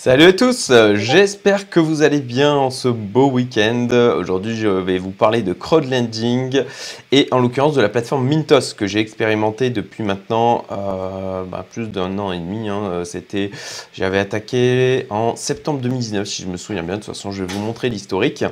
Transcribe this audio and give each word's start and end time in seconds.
Salut 0.00 0.26
à 0.26 0.32
tous, 0.32 0.70
euh, 0.70 0.94
j'espère 0.94 1.68
que 1.68 1.80
vous 1.80 2.02
allez 2.02 2.20
bien 2.20 2.54
en 2.54 2.70
ce 2.70 2.86
beau 2.86 3.32
week-end. 3.32 3.88
Aujourd'hui, 4.16 4.56
je 4.56 4.68
vais 4.68 4.96
vous 4.96 5.10
parler 5.10 5.42
de 5.42 5.52
crowdlending 5.52 6.62
et 7.10 7.26
en 7.32 7.40
l'occurrence 7.40 7.74
de 7.74 7.80
la 7.80 7.88
plateforme 7.88 8.24
Mintos 8.24 8.74
que 8.76 8.86
j'ai 8.86 9.00
expérimenté 9.00 9.70
depuis 9.70 10.04
maintenant 10.04 10.64
euh, 10.70 11.42
bah, 11.42 11.66
plus 11.68 11.88
d'un 11.88 12.16
an 12.20 12.30
et 12.30 12.38
demi. 12.38 12.68
Hein. 12.68 12.80
Euh, 12.84 13.04
c'était, 13.04 13.50
j'avais 13.92 14.20
attaqué 14.20 15.06
en 15.10 15.34
septembre 15.34 15.80
2019 15.80 16.28
si 16.28 16.42
je 16.42 16.46
me 16.46 16.58
souviens 16.58 16.84
bien. 16.84 16.94
De 16.94 17.00
toute 17.00 17.12
façon, 17.12 17.32
je 17.32 17.42
vais 17.42 17.52
vous 17.52 17.60
montrer 17.60 17.88
l'historique. 17.88 18.44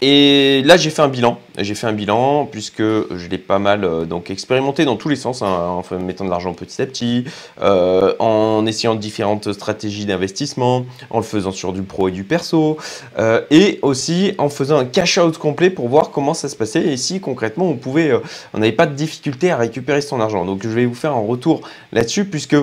Et 0.00 0.62
là, 0.64 0.76
j'ai 0.76 0.90
fait 0.90 1.02
un 1.02 1.08
bilan. 1.08 1.38
J'ai 1.58 1.74
fait 1.74 1.86
un 1.86 1.92
bilan 1.92 2.46
puisque 2.46 2.82
je 2.82 3.28
l'ai 3.28 3.38
pas 3.38 3.58
mal 3.58 4.06
donc 4.06 4.30
expérimenté 4.30 4.84
dans 4.84 4.96
tous 4.96 5.08
les 5.08 5.16
sens, 5.16 5.42
hein, 5.42 5.46
en 5.46 5.98
mettant 5.98 6.24
de 6.24 6.30
l'argent 6.30 6.54
petit 6.54 6.80
à 6.82 6.86
petit, 6.86 7.24
en 7.60 8.64
essayant 8.66 8.94
différentes 8.94 9.52
stratégies 9.52 10.06
d'investissement, 10.06 10.86
en 11.10 11.18
le 11.18 11.24
faisant 11.24 11.52
sur 11.52 11.72
du 11.72 11.82
pro 11.82 12.08
et 12.08 12.12
du 12.12 12.24
perso, 12.24 12.76
euh, 13.18 13.42
et 13.50 13.78
aussi 13.82 14.34
en 14.38 14.48
faisant 14.48 14.78
un 14.78 14.84
cash 14.84 15.18
out 15.18 15.38
complet 15.38 15.70
pour 15.70 15.88
voir 15.88 16.10
comment 16.10 16.34
ça 16.34 16.48
se 16.48 16.56
passait 16.56 16.86
et 16.86 16.96
si 16.96 17.20
concrètement 17.20 17.68
on 17.68 17.76
pouvait, 17.76 18.10
euh, 18.10 18.20
on 18.54 18.58
n'avait 18.58 18.72
pas 18.72 18.86
de 18.86 18.94
difficulté 18.94 19.50
à 19.50 19.56
récupérer 19.56 20.00
son 20.00 20.20
argent. 20.20 20.44
Donc 20.44 20.62
je 20.62 20.68
vais 20.68 20.86
vous 20.86 20.94
faire 20.94 21.12
un 21.12 21.26
retour 21.26 21.62
là-dessus 21.92 22.24
puisque 22.24 22.56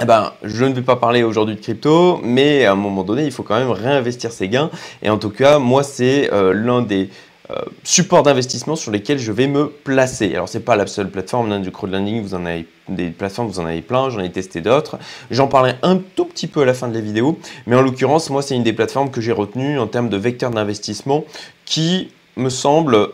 eh 0.00 0.06
ben, 0.06 0.32
je 0.42 0.64
ne 0.64 0.72
vais 0.72 0.82
pas 0.82 0.96
parler 0.96 1.22
aujourd'hui 1.22 1.56
de 1.56 1.60
crypto, 1.60 2.20
mais 2.22 2.64
à 2.64 2.72
un 2.72 2.76
moment 2.76 3.04
donné, 3.04 3.24
il 3.24 3.32
faut 3.32 3.42
quand 3.42 3.58
même 3.58 3.70
réinvestir 3.70 4.32
ses 4.32 4.48
gains. 4.48 4.70
Et 5.02 5.10
en 5.10 5.18
tout 5.18 5.28
cas, 5.28 5.58
moi, 5.58 5.82
c'est 5.82 6.32
euh, 6.32 6.54
l'un 6.54 6.80
des 6.80 7.10
euh, 7.50 7.56
supports 7.84 8.22
d'investissement 8.22 8.76
sur 8.76 8.92
lesquels 8.92 9.18
je 9.18 9.30
vais 9.30 9.46
me 9.46 9.68
placer. 9.68 10.32
Alors 10.34 10.48
c'est 10.48 10.60
pas 10.60 10.76
la 10.76 10.86
seule 10.86 11.10
plateforme 11.10 11.52
hein, 11.52 11.60
du 11.60 11.70
crowdlending, 11.70 12.22
vous 12.22 12.34
en 12.34 12.46
avez 12.46 12.66
des 12.88 13.10
plateformes, 13.10 13.48
vous 13.48 13.60
en 13.60 13.66
avez 13.66 13.82
plein, 13.82 14.08
j'en 14.08 14.20
ai 14.20 14.30
testé 14.30 14.60
d'autres. 14.60 14.98
J'en 15.30 15.48
parlerai 15.48 15.74
un 15.82 15.98
tout 15.98 16.24
petit 16.24 16.46
peu 16.46 16.62
à 16.62 16.64
la 16.64 16.74
fin 16.74 16.88
de 16.88 16.94
la 16.94 17.00
vidéo, 17.00 17.38
mais 17.66 17.76
en 17.76 17.82
l'occurrence, 17.82 18.30
moi 18.30 18.42
c'est 18.42 18.54
une 18.54 18.62
des 18.62 18.72
plateformes 18.72 19.10
que 19.10 19.20
j'ai 19.20 19.32
retenues 19.32 19.78
en 19.78 19.86
termes 19.86 20.08
de 20.08 20.16
vecteur 20.16 20.50
d'investissement 20.50 21.24
qui 21.64 22.10
me 22.36 22.50
semble 22.50 23.08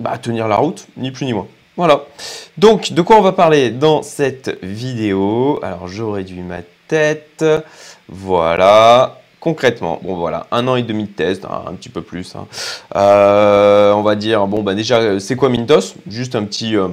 bah, 0.00 0.18
tenir 0.18 0.48
la 0.48 0.56
route, 0.56 0.88
ni 0.96 1.12
plus 1.12 1.24
ni 1.24 1.32
moins. 1.32 1.46
Voilà. 1.76 2.04
Donc, 2.56 2.92
de 2.92 3.02
quoi 3.02 3.16
on 3.16 3.22
va 3.22 3.32
parler 3.32 3.70
dans 3.70 4.02
cette 4.02 4.58
vidéo? 4.62 5.58
Alors, 5.62 5.88
je 5.88 6.02
réduis 6.02 6.42
ma 6.42 6.60
tête. 6.88 7.44
Voilà 8.08 9.20
concrètement, 9.44 10.00
bon 10.02 10.16
voilà, 10.16 10.46
un 10.52 10.66
an 10.68 10.76
et 10.76 10.82
demi 10.82 11.04
de 11.04 11.10
test, 11.10 11.44
hein, 11.44 11.64
un 11.68 11.74
petit 11.74 11.90
peu 11.90 12.00
plus. 12.00 12.34
Hein. 12.34 12.46
Euh, 12.96 13.92
on 13.92 14.00
va 14.00 14.14
dire, 14.14 14.46
bon 14.46 14.62
bah 14.62 14.74
déjà, 14.74 15.20
c'est 15.20 15.36
quoi 15.36 15.50
Mintos? 15.50 15.96
Juste 16.08 16.34
un 16.34 16.44
petit, 16.44 16.76
euh, 16.76 16.88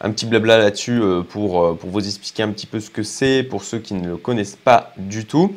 un 0.00 0.10
petit 0.10 0.24
blabla 0.24 0.56
là-dessus 0.56 0.98
euh, 1.02 1.20
pour, 1.20 1.76
pour 1.76 1.90
vous 1.90 2.06
expliquer 2.06 2.42
un 2.42 2.48
petit 2.48 2.64
peu 2.64 2.80
ce 2.80 2.88
que 2.88 3.02
c'est 3.02 3.42
pour 3.42 3.64
ceux 3.64 3.80
qui 3.80 3.92
ne 3.92 4.08
le 4.08 4.16
connaissent 4.16 4.56
pas 4.56 4.94
du 4.96 5.26
tout. 5.26 5.56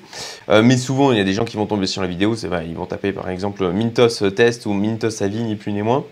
mais 0.49 0.75
souvent, 0.75 1.13
il 1.13 1.17
y 1.17 1.21
a 1.21 1.23
des 1.23 1.33
gens 1.33 1.45
qui 1.45 1.55
vont 1.55 1.65
tomber 1.65 1.87
sur 1.87 2.01
la 2.01 2.09
vidéo, 2.09 2.35
c'est 2.35 2.49
vrai, 2.49 2.65
ils 2.67 2.75
vont 2.75 2.85
taper 2.85 3.13
par 3.13 3.29
exemple 3.29 3.65
Mintos 3.71 4.29
test 4.35 4.65
ou 4.65 4.73
Mintos 4.73 5.23
avis, 5.23 5.43
ni 5.43 5.55
plus 5.55 5.71
ni 5.71 5.81
moins. 5.81 6.03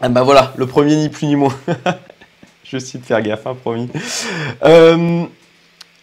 Ah 0.00 0.08
bah 0.08 0.22
voilà, 0.22 0.52
le 0.56 0.66
premier 0.66 0.96
ni 0.96 1.08
plus 1.08 1.26
ni 1.26 1.36
moins. 1.36 1.54
Je 2.64 2.78
cite 2.78 3.04
faire 3.04 3.22
gaffe, 3.22 3.46
hein, 3.46 3.56
promis. 3.60 3.88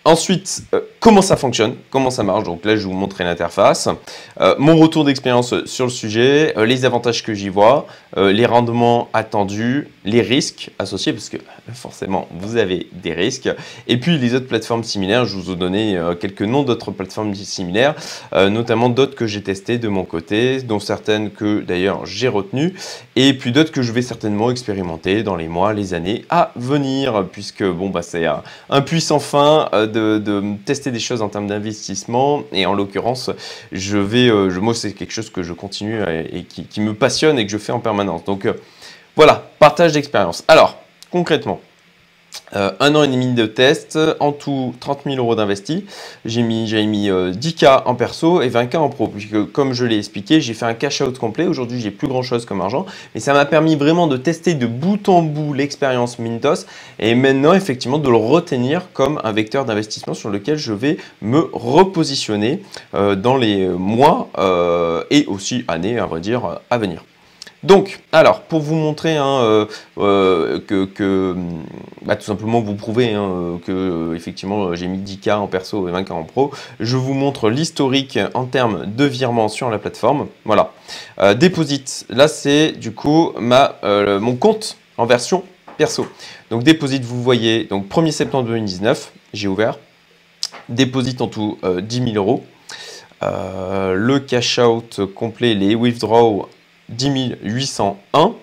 Ensuite, 0.05 0.63
euh, 0.73 0.81
comment 1.03 1.21
ça 1.21 1.35
fonctionne, 1.35 1.75
comment 1.89 2.09
ça 2.09 2.23
marche. 2.23 2.45
Donc 2.45 2.63
là, 2.63 2.77
je 2.77 2.81
vais 2.81 2.85
vous 2.85 2.93
montrer 2.93 3.25
l'interface. 3.25 3.89
Euh, 4.39 4.55
mon 4.57 4.77
retour 4.77 5.03
d'expérience 5.03 5.53
sur 5.65 5.83
le 5.83 5.91
sujet, 5.91 6.53
euh, 6.57 6.65
les 6.65 6.85
avantages 6.85 7.23
que 7.23 7.33
j'y 7.33 7.49
vois, 7.49 7.85
les 8.15 8.45
rendements 8.45 9.09
attendus, 9.11 9.89
les 10.05 10.21
risques 10.21 10.69
associés, 10.77 11.13
parce 11.13 11.29
que 11.29 11.37
forcément, 11.73 12.27
vous 12.31 12.57
avez 12.57 12.87
des 12.93 13.11
risques. 13.11 13.49
Et 13.87 13.99
puis 13.99 14.19
les 14.19 14.35
autres 14.35 14.47
plateformes 14.47 14.83
similaires, 14.83 15.25
je 15.25 15.35
vous 15.35 15.51
ai 15.51 15.55
donné 15.55 15.99
quelques 16.19 16.43
noms 16.43 16.61
d'autres 16.61 16.91
plateformes 16.91 17.33
similaires, 17.33 17.95
notamment 18.31 18.89
d'autres 18.89 19.15
que 19.15 19.25
j'ai 19.25 19.41
testées 19.41 19.79
de 19.79 19.87
mon 19.87 20.05
côté, 20.05 20.61
dont 20.61 20.79
certaines 20.79 21.31
que 21.31 21.61
d'ailleurs 21.61 22.05
j'ai 22.05 22.27
retenues, 22.27 22.75
et 23.15 23.33
puis 23.33 23.51
d'autres 23.51 23.71
que 23.71 23.81
je 23.81 23.91
vais 23.91 24.03
certainement 24.03 24.51
expérimenter 24.51 25.23
dans 25.23 25.35
les 25.35 25.47
mois, 25.47 25.73
les 25.73 25.95
années 25.95 26.23
à 26.29 26.51
venir, 26.55 27.25
puisque 27.31 27.63
bon, 27.63 27.89
bah, 27.89 28.03
c'est 28.03 28.27
un 28.69 28.81
puissant 28.81 29.17
fin 29.17 29.71
de, 29.73 30.43
tester 30.65 30.91
des 30.93 30.99
choses 30.99 31.21
en 31.21 31.29
termes 31.29 31.47
d'investissement. 31.47 32.43
Et 32.53 32.65
en 32.65 32.73
l'occurrence, 32.73 33.29
je 33.71 33.97
vais, 33.97 34.29
euh, 34.29 34.49
je, 34.49 34.59
moi, 34.59 34.73
c'est 34.73 34.93
quelque 34.93 35.11
chose 35.11 35.29
que 35.29 35.43
je 35.43 35.51
continue 35.51 36.01
et, 36.31 36.43
qui, 36.43 36.81
me 36.81 36.93
passionne 36.93 37.37
et 37.37 37.45
que 37.45 37.51
je 37.51 37.57
fais 37.57 37.73
en 37.73 37.79
permanence. 37.79 38.23
Donc 38.23 38.45
euh, 38.45 38.53
voilà, 39.15 39.49
partage 39.59 39.91
d'expérience. 39.91 40.43
Alors, 40.47 40.77
concrètement, 41.11 41.59
euh, 42.55 42.71
un 42.79 42.93
an 42.95 43.03
et 43.03 43.07
demi 43.07 43.33
de 43.33 43.45
test, 43.45 43.97
en 44.19 44.31
tout 44.31 44.73
30 44.79 45.01
000 45.05 45.17
euros 45.17 45.35
d'investi. 45.35 45.85
J'ai 46.25 46.41
mis, 46.41 46.71
mis 46.85 47.09
10K 47.09 47.65
euh, 47.65 47.79
en 47.85 47.95
perso 47.95 48.41
et 48.41 48.49
20K 48.49 48.77
en 48.77 48.89
pro, 48.89 49.07
puisque 49.07 49.51
comme 49.51 49.73
je 49.73 49.85
l'ai 49.85 49.97
expliqué, 49.97 50.41
j'ai 50.41 50.53
fait 50.53 50.65
un 50.65 50.73
cash 50.73 51.01
out 51.01 51.17
complet. 51.17 51.47
Aujourd'hui, 51.47 51.79
j'ai 51.79 51.91
plus 51.91 52.07
grand 52.07 52.21
chose 52.21 52.45
comme 52.45 52.61
argent, 52.61 52.85
mais 53.13 53.21
ça 53.21 53.33
m'a 53.33 53.45
permis 53.45 53.75
vraiment 53.75 54.07
de 54.07 54.17
tester 54.17 54.53
de 54.53 54.67
bout 54.67 55.09
en 55.09 55.21
bout 55.21 55.53
l'expérience 55.53 56.19
Mintos 56.19 56.65
et 56.99 57.15
maintenant 57.15 57.53
effectivement 57.53 57.97
de 57.97 58.09
le 58.09 58.17
retenir 58.17 58.91
comme 58.93 59.19
un 59.23 59.31
vecteur 59.31 59.65
d'investissement 59.65 60.13
sur 60.13 60.29
lequel 60.29 60.57
je 60.57 60.73
vais 60.73 60.97
me 61.21 61.49
repositionner 61.53 62.61
euh, 62.93 63.15
dans 63.15 63.37
les 63.37 63.67
mois 63.67 64.29
et 65.09 65.25
aussi 65.27 65.63
années, 65.67 65.97
à 65.99 66.77
venir. 66.77 67.03
Donc, 67.63 68.01
alors, 68.11 68.41
pour 68.41 68.59
vous 68.59 68.75
montrer 68.75 69.15
hein, 69.15 69.39
euh, 69.41 69.65
euh, 69.97 70.59
que, 70.59 71.35
bah, 72.01 72.17
tout 72.17 72.25
simplement 72.25 72.59
vous 72.59 72.75
prouver 72.75 73.13
hein, 73.13 73.59
que 73.65 74.13
effectivement 74.15 74.75
j'ai 74.75 74.87
mis 74.87 74.97
10K 74.97 75.35
en 75.35 75.47
perso 75.47 75.87
et 75.87 75.91
20K 75.91 76.11
en 76.11 76.23
pro, 76.23 76.51
je 76.81 76.97
vous 76.97 77.13
montre 77.13 77.49
l'historique 77.49 78.19
en 78.33 78.45
termes 78.45 78.85
de 78.85 79.05
virement 79.05 79.47
sur 79.47 79.69
la 79.69 79.79
plateforme. 79.79 80.27
Voilà. 80.43 80.73
Euh, 81.19 81.35
Deposit, 81.35 82.05
là 82.09 82.27
c'est 82.27 82.73
du 82.73 82.91
coup 82.91 83.31
ma, 83.39 83.75
mon 84.19 84.35
compte 84.35 84.77
en 84.97 85.05
version 85.05 85.43
perso. 85.77 86.05
Donc 86.49 86.63
Deposit, 86.63 87.03
vous 87.03 87.23
voyez, 87.23 87.63
donc 87.63 87.87
1er 87.87 88.11
septembre 88.11 88.49
2019, 88.49 89.13
j'ai 89.33 89.47
ouvert. 89.47 89.79
Deposit 90.67 91.21
en 91.21 91.27
tout 91.27 91.57
10 91.63 92.11
000 92.11 92.15
euros. 92.15 92.43
le 93.21 94.17
cash 94.19 94.59
out 94.59 94.99
complet, 95.15 95.55
les 95.55 95.75
withdraw 95.75 96.49
10 96.89 97.37
801. 97.43 98.33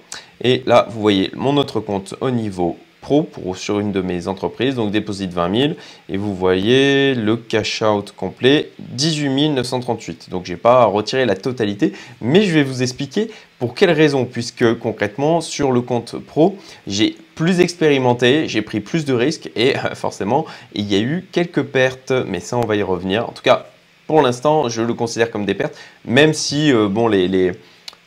Et 0.43 0.63
là, 0.67 0.87
vous 0.91 1.01
voyez 1.01 1.31
mon 1.35 1.57
autre 1.57 1.81
compte 1.81 2.15
au 2.21 2.31
niveau 2.31 2.77
pro 3.01 3.23
pour, 3.23 3.57
sur 3.57 3.81
une 3.81 3.93
de 3.93 4.01
mes 4.01 4.29
entreprises, 4.29 4.75
donc 4.75 4.91
déposite 4.91 5.33
20 5.33 5.57
000. 5.57 5.73
Et 6.09 6.17
vous 6.17 6.35
voyez 6.35 7.15
le 7.15 7.37
cash 7.37 7.83
out 7.83 8.13
complet 8.17 8.71
18 8.79 9.51
938. 9.51 10.31
Donc, 10.31 10.47
je 10.47 10.53
n'ai 10.53 10.59
pas 10.59 10.85
retiré 10.85 11.27
la 11.27 11.37
totalité, 11.37 11.93
mais 12.21 12.43
je 12.43 12.53
vais 12.53 12.63
vous 12.63 12.83
expliquer 12.83 13.31
pour 13.59 13.75
quelle 13.75 13.91
raison, 13.91 14.25
puisque 14.25 14.79
concrètement, 14.79 15.41
sur 15.41 15.73
le 15.73 15.81
compte 15.81 16.19
pro, 16.19 16.57
j'ai 16.87 17.17
plus 17.35 17.61
expérimenté, 17.61 18.49
j'ai 18.49 18.63
pris 18.63 18.81
plus 18.81 19.05
de 19.05 19.15
risques 19.15 19.51
et 19.57 19.75
forcément, 19.95 20.47
il 20.75 20.91
y 20.91 20.97
a 20.97 21.01
eu 21.01 21.27
quelques 21.33 21.63
pertes, 21.63 22.13
mais 22.27 22.41
ça, 22.41 22.57
on 22.57 22.67
va 22.67 22.77
y 22.77 22.83
revenir. 22.83 23.29
En 23.29 23.33
tout 23.33 23.43
cas, 23.43 23.67
pour 24.07 24.23
l'instant, 24.23 24.69
je 24.69 24.83
le 24.83 24.93
considère 24.95 25.31
comme 25.31 25.47
des 25.47 25.55
pertes, 25.55 25.77
même 26.05 26.35
si, 26.35 26.73
euh, 26.73 26.89
bon, 26.89 27.07
les 27.07 27.53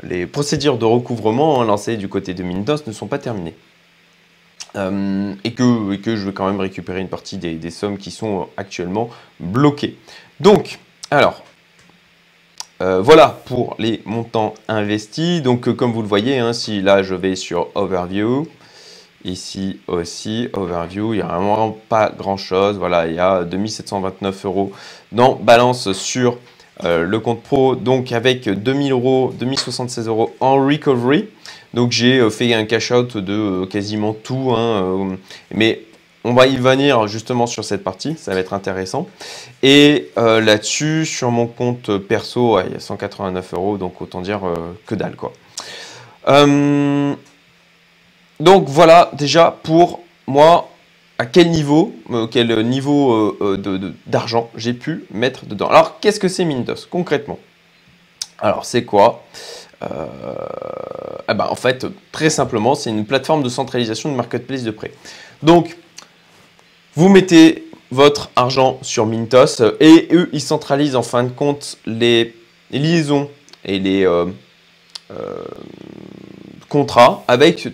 les 0.03 0.27
procédures 0.27 0.77
de 0.77 0.85
recouvrement 0.85 1.63
lancées 1.63 1.97
du 1.97 2.07
côté 2.07 2.33
de 2.33 2.43
Mintos 2.43 2.85
ne 2.87 2.91
sont 2.91 3.07
pas 3.07 3.19
terminées. 3.19 3.55
Euh, 4.75 5.35
et, 5.43 5.53
que, 5.53 6.15
je 6.15 6.25
vais 6.25 6.33
quand 6.33 6.47
même 6.47 6.59
récupérer 6.59 6.99
une 6.99 7.09
partie 7.09 7.37
des, 7.37 7.71
sommes 7.71 7.97
qui 7.97 8.11
sont 8.11 8.47
actuellement 8.57 9.09
bloquées. 9.39 9.97
Donc, 10.39 10.79
alors, 11.11 11.43
euh, 12.81 13.01
voilà 13.01 13.39
pour 13.45 13.75
les 13.77 14.01
montants 14.05 14.55
investis. 14.67 15.41
Donc, 15.41 15.67
euh, 15.67 15.73
comme 15.73 15.91
vous 15.91 16.01
le 16.01 16.07
voyez, 16.07 16.39
hein, 16.39 16.53
si 16.53 16.81
là 16.81 17.03
je 17.03 17.13
vais 17.13 17.35
sur 17.35 17.67
Overview, 17.75 18.47
ici 19.23 19.79
aussi, 19.87 20.49
Overview, 20.53 21.13
il 21.13 21.17
n'y 21.17 21.23
a 21.23 21.27
vraiment 21.27 21.77
pas 21.87 22.09
grand 22.09 22.37
chose. 22.37 22.77
Voilà, 22.77 23.07
il 23.07 23.13
y 23.13 23.19
a 23.19 23.43
2729 23.43 24.45
euros 24.45 24.71
dans 25.11 25.35
balance 25.35 25.91
sur 25.93 26.39
euh, 26.83 27.05
le 27.05 27.19
compte 27.19 27.43
pro, 27.43 27.75
donc 27.75 28.11
avec 28.11 28.49
2000 28.49 28.91
euros, 28.91 29.31
2076 29.37 30.07
euros 30.07 30.35
en 30.39 30.55
recovery. 30.55 31.27
Donc 31.73 31.91
j'ai 31.91 32.17
euh, 32.19 32.29
fait 32.29 32.53
un 32.53 32.65
cash 32.65 32.91
out 32.91 33.15
de 33.15 33.33
euh, 33.33 33.65
quasiment 33.67 34.13
tout, 34.13 34.53
hein, 34.57 35.17
mais 35.53 35.81
on 36.23 36.33
va 36.33 36.47
y 36.47 36.55
venir 36.55 37.07
justement 37.07 37.45
sur 37.45 37.63
cette 37.63 37.83
partie, 37.83 38.15
ça 38.17 38.33
va 38.33 38.39
être 38.39 38.53
intéressant. 38.53 39.07
Et 39.61 40.09
là-dessus, 40.15 41.05
sur 41.05 41.31
mon 41.31 41.47
compte 41.47 41.97
perso, 41.97 42.59
il 42.61 42.71
y 42.71 42.75
a 42.75 42.79
189 42.79 43.53
euros, 43.53 43.77
donc 43.77 44.01
autant 44.01 44.21
dire 44.21 44.39
que 44.85 44.95
dalle 44.95 45.17
quoi. 45.17 45.33
donc 48.39 48.69
voilà 48.69 49.11
déjà 49.13 49.53
pour 49.63 49.99
moi 50.25 50.69
à 51.17 51.25
quel 51.25 51.51
niveau, 51.51 51.93
euh, 52.11 52.27
quel 52.27 52.65
niveau 52.65 53.13
euh, 53.13 53.37
euh, 53.65 53.93
d'argent 54.07 54.49
j'ai 54.55 54.73
pu 54.73 55.05
mettre 55.11 55.45
dedans. 55.45 55.67
Alors, 55.67 55.99
qu'est-ce 55.99 56.19
que 56.19 56.27
c'est 56.27 56.45
Mintos 56.45 56.87
concrètement? 56.89 57.39
Alors, 58.39 58.65
c'est 58.65 58.83
quoi? 58.83 59.23
Eh 59.81 61.33
ben, 61.33 61.45
En 61.49 61.55
fait, 61.55 61.85
très 62.13 62.29
simplement, 62.29 62.73
c'est 62.73 62.89
une 62.89 63.05
plateforme 63.05 63.43
de 63.43 63.49
centralisation 63.49 64.09
de 64.09 64.15
marketplace 64.15 64.63
de 64.63 64.71
prêt. 64.71 64.93
Donc, 65.41 65.77
vous 66.95 67.09
mettez 67.09 67.69
votre 67.91 68.29
argent 68.37 68.79
sur 68.81 69.05
Mintos 69.05 69.61
et 69.81 70.07
eux, 70.13 70.29
ils 70.31 70.41
centralisent 70.41 70.95
en 70.95 71.03
fin 71.03 71.23
de 71.23 71.29
compte 71.29 71.77
les 71.85 72.33
liaisons 72.71 73.29
et 73.65 73.79
les 73.79 74.07
contrats 76.69 77.23
avec 77.27 77.67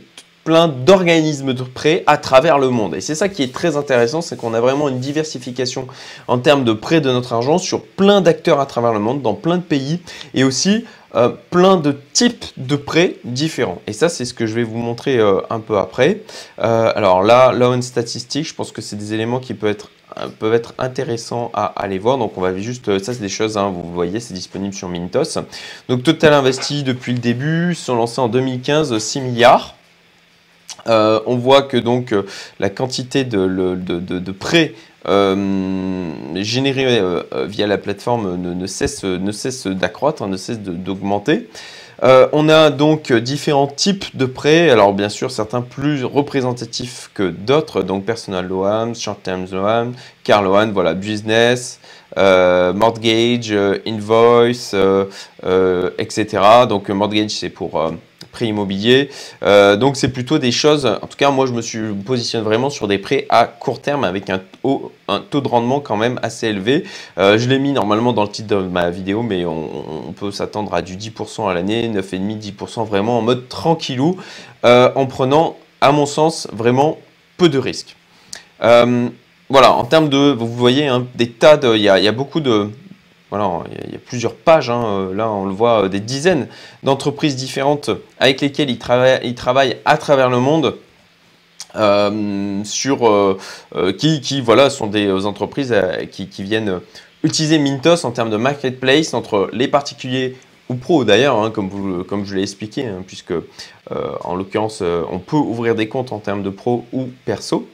plein 0.43 0.67
d'organismes 0.67 1.53
de 1.53 1.63
prêts 1.63 2.03
à 2.07 2.17
travers 2.17 2.59
le 2.59 2.69
monde. 2.69 2.95
Et 2.95 3.01
c'est 3.01 3.15
ça 3.15 3.29
qui 3.29 3.43
est 3.43 3.53
très 3.53 3.77
intéressant, 3.77 4.21
c'est 4.21 4.37
qu'on 4.37 4.53
a 4.53 4.61
vraiment 4.61 4.89
une 4.89 4.99
diversification 4.99 5.87
en 6.27 6.39
termes 6.39 6.63
de 6.63 6.73
prêts 6.73 7.01
de 7.01 7.11
notre 7.11 7.33
argent 7.33 7.57
sur 7.57 7.83
plein 7.83 8.21
d'acteurs 8.21 8.59
à 8.59 8.65
travers 8.65 8.93
le 8.93 8.99
monde, 8.99 9.21
dans 9.21 9.33
plein 9.33 9.57
de 9.57 9.63
pays, 9.63 9.99
et 10.33 10.43
aussi 10.43 10.85
euh, 11.15 11.29
plein 11.49 11.77
de 11.77 11.95
types 12.13 12.45
de 12.57 12.75
prêts 12.75 13.15
différents. 13.23 13.81
Et 13.87 13.93
ça, 13.93 14.09
c'est 14.09 14.25
ce 14.25 14.33
que 14.33 14.45
je 14.45 14.53
vais 14.53 14.63
vous 14.63 14.77
montrer 14.77 15.19
un 15.49 15.59
peu 15.59 15.77
après. 15.77 16.21
alors 16.57 17.23
là, 17.23 17.51
une 17.51 17.81
statistique, 17.81 18.47
je 18.47 18.53
pense 18.53 18.71
que 18.71 18.81
c'est 18.81 18.95
des 18.95 19.13
éléments 19.13 19.39
qui 19.39 19.53
peuvent 19.53 19.71
être 19.71 19.89
peuvent 20.39 20.53
être 20.53 20.73
intéressants 20.77 21.51
à 21.53 21.65
aller 21.65 21.99
voir. 21.99 22.17
Donc 22.17 22.37
on 22.37 22.41
va 22.41 22.55
juste, 22.57 22.99
ça 22.99 23.13
c'est 23.13 23.21
des 23.21 23.29
choses, 23.29 23.57
hein, 23.57 23.71
vous 23.73 23.93
voyez, 23.93 24.19
c'est 24.19 24.33
disponible 24.33 24.73
sur 24.73 24.89
Mintos. 24.89 25.39
Donc 25.87 26.03
Total 26.03 26.33
investi 26.33 26.83
depuis 26.83 27.13
le 27.13 27.19
début, 27.19 27.75
sont 27.75 27.95
lancés 27.95 28.19
en 28.19 28.27
2015 28.27 28.97
6 28.97 29.21
milliards. 29.21 29.75
Euh, 30.87 31.19
on 31.25 31.35
voit 31.35 31.63
que 31.63 31.77
donc 31.77 32.13
euh, 32.13 32.23
la 32.59 32.69
quantité 32.69 33.23
de, 33.23 34.31
prêts 34.31 34.73
euh, 35.07 36.35
générés 36.35 37.01
via 37.47 37.67
la 37.67 37.77
plateforme 37.77 38.37
ne, 38.37 38.67
cesse, 38.67 39.03
d'accroître, 39.67 40.23
hein, 40.23 40.27
ne 40.27 40.37
cesse 40.37 40.59
d'augmenter. 40.59 41.49
on 42.01 42.49
a 42.49 42.69
donc 42.69 43.11
différents 43.13 43.67
types 43.67 44.15
de 44.15 44.25
prêts, 44.25 44.69
alors 44.69 44.93
bien 44.93 45.09
sûr 45.09 45.31
certains 45.31 45.61
plus 45.61 46.03
représentatifs 46.03 47.09
que 47.13 47.29
d'autres, 47.29 47.81
donc 47.81 48.05
personal 48.05 48.47
loan, 48.47 48.93
short 48.93 49.21
term 49.23 49.45
loan, 49.51 49.93
car 50.23 50.41
loan, 50.41 50.71
voilà, 50.71 50.93
business, 50.93 51.79
mortgage, 52.15 53.53
invoice, 53.87 54.75
etc. 55.97 56.43
Donc 56.67 56.89
mortgage 56.89 57.31
c'est 57.31 57.49
pour 57.49 57.91
prêt 58.31 58.47
immobilier. 58.47 59.09
Euh, 59.43 59.75
donc 59.75 59.97
c'est 59.97 60.09
plutôt 60.09 60.37
des 60.37 60.51
choses, 60.51 60.85
en 60.85 61.07
tout 61.07 61.17
cas 61.17 61.31
moi 61.31 61.45
je 61.45 61.53
me 61.53 61.61
suis 61.61 61.79
positionne 62.05 62.43
vraiment 62.43 62.69
sur 62.69 62.87
des 62.87 62.97
prêts 62.97 63.25
à 63.29 63.45
court 63.45 63.81
terme 63.81 64.03
avec 64.03 64.29
un, 64.29 64.39
taux, 64.61 64.91
un 65.07 65.19
taux 65.19 65.41
de 65.41 65.47
rendement 65.47 65.79
quand 65.79 65.97
même 65.97 66.19
assez 66.23 66.47
élevé. 66.47 66.83
Euh, 67.17 67.37
je 67.37 67.49
l'ai 67.49 67.59
mis 67.59 67.71
normalement 67.71 68.13
dans 68.13 68.23
le 68.23 68.29
titre 68.29 68.47
de 68.47 68.67
ma 68.67 68.89
vidéo, 68.89 69.21
mais 69.21 69.45
on, 69.45 70.13
peut 70.17 70.31
s'attendre 70.31 70.73
à 70.73 70.81
du 70.81 70.97
10% 70.97 71.49
à 71.49 71.53
l'année, 71.53 71.87
9,5, 71.87 72.53
10% 72.53 72.85
vraiment 72.85 73.19
en 73.19 73.21
mode 73.21 73.47
tranquillou, 73.47 74.17
euh, 74.65 74.91
en 74.95 75.05
prenant 75.05 75.55
à 75.81 75.91
mon 75.91 76.05
sens 76.05 76.47
vraiment 76.51 76.97
peu 77.37 77.47
de 77.47 77.57
risques. 77.57 77.95
voilà, 78.59 79.71
en 79.73 79.85
termes 79.85 80.09
de, 80.09 80.31
vous 80.31 80.47
voyez, 80.47 80.87
hein, 80.87 81.05
des 81.15 81.29
tas 81.29 81.57
de, 81.57 81.75
il 81.75 81.81
y 81.81 81.89
a 81.89 82.11
beaucoup 82.11 82.41
de, 82.41 82.69
voilà, 83.29 83.63
il 83.85 83.93
y, 83.93 83.95
a 83.95 83.99
plusieurs 83.99 84.33
pages, 84.33 84.71
hein, 84.71 84.83
euh, 84.85 85.13
là 85.13 85.29
on 85.29 85.45
le 85.45 85.51
voit, 85.51 85.83
euh, 85.83 85.87
des 85.87 85.99
dizaines 85.99 86.47
d'entreprises 86.81 87.35
différentes 87.35 87.91
avec 88.19 88.41
lesquelles 88.41 88.71
ils 88.71 88.79
travaillent, 88.79 89.77
à 89.85 89.97
travers 89.97 90.29
le 90.29 90.39
monde. 90.39 90.75
Euh, 91.75 92.63
sur, 92.63 93.37
qui, 93.99 94.41
voilà, 94.41 94.71
sont 94.71 94.87
des 94.87 95.27
entreprises 95.27 95.75
qui, 96.11 96.27
viennent 96.39 96.79
utiliser 97.23 97.59
Mintos 97.59 98.05
en 98.05 98.11
termes 98.11 98.31
de 98.31 98.37
marketplace 98.37 99.13
entre 99.13 99.51
les 99.53 99.67
particuliers 99.67 100.35
ou 100.69 100.73
pros 100.73 101.03
d'ailleurs, 101.03 101.35
hein, 101.39 101.51
comme, 101.51 102.03
comme 102.05 102.25
je 102.25 102.33
l'ai 102.33 102.41
expliqué, 102.41 102.87
hein, 102.87 103.03
puisque 103.05 103.35
en 104.23 104.35
l'occurrence 104.35 104.81
on 104.81 105.19
peut 105.19 105.35
ouvrir 105.35 105.75
des 105.75 105.87
comptes 105.87 106.11
en 106.11 106.17
termes 106.17 106.41
de 106.41 106.49
pro 106.49 106.85
ou 106.91 107.09
perso, 107.25 107.69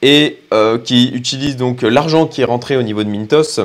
et 0.00 0.38
qui 0.84 1.08
utilisent 1.08 1.56
donc 1.56 1.82
l'argent 1.82 2.28
qui 2.28 2.40
est 2.40 2.44
rentré 2.46 2.76
au 2.76 2.82
niveau 2.82 3.02
de 3.02 3.08
Mintos 3.08 3.58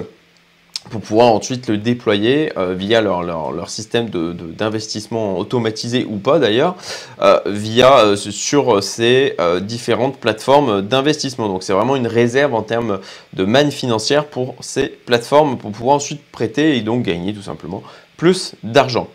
pour 0.90 1.02
pouvoir 1.02 1.28
ensuite 1.28 1.68
le 1.68 1.78
déployer 1.78 2.52
euh, 2.58 2.74
via 2.74 3.02
leur, 3.02 3.70
système 3.70 4.10
d'investissement 4.10 5.34
de, 5.34 5.40
automatisé 5.40 6.06
ou 6.10 6.18
pas 6.18 6.40
d'ailleurs, 6.40 6.76
euh, 7.22 7.40
via 7.46 8.00
euh, 8.00 8.16
sur 8.16 8.84
ces 8.84 9.36
différentes 9.62 10.18
plateformes 10.18 10.82
d'investissement. 10.82 11.48
Donc 11.48 11.64
c'est 11.64 11.74
vraiment 11.74 11.96
une 11.96 12.08
réserve 12.08 12.54
en 12.54 12.64
termes 12.64 13.00
de 13.34 13.46
manne 13.46 13.72
financière 13.72 14.26
pour 14.26 14.56
ces 14.62 14.88
plateformes 14.88 15.58
pour 15.58 15.72
pouvoir 15.72 15.96
ensuite 15.96 16.22
prêter 16.32 16.78
et 16.78 16.82
donc 16.82 17.04
gagner 17.04 17.34
tout 17.34 17.42
simplement 17.42 17.84
plus 18.18 18.56
d'argent. 18.64 19.08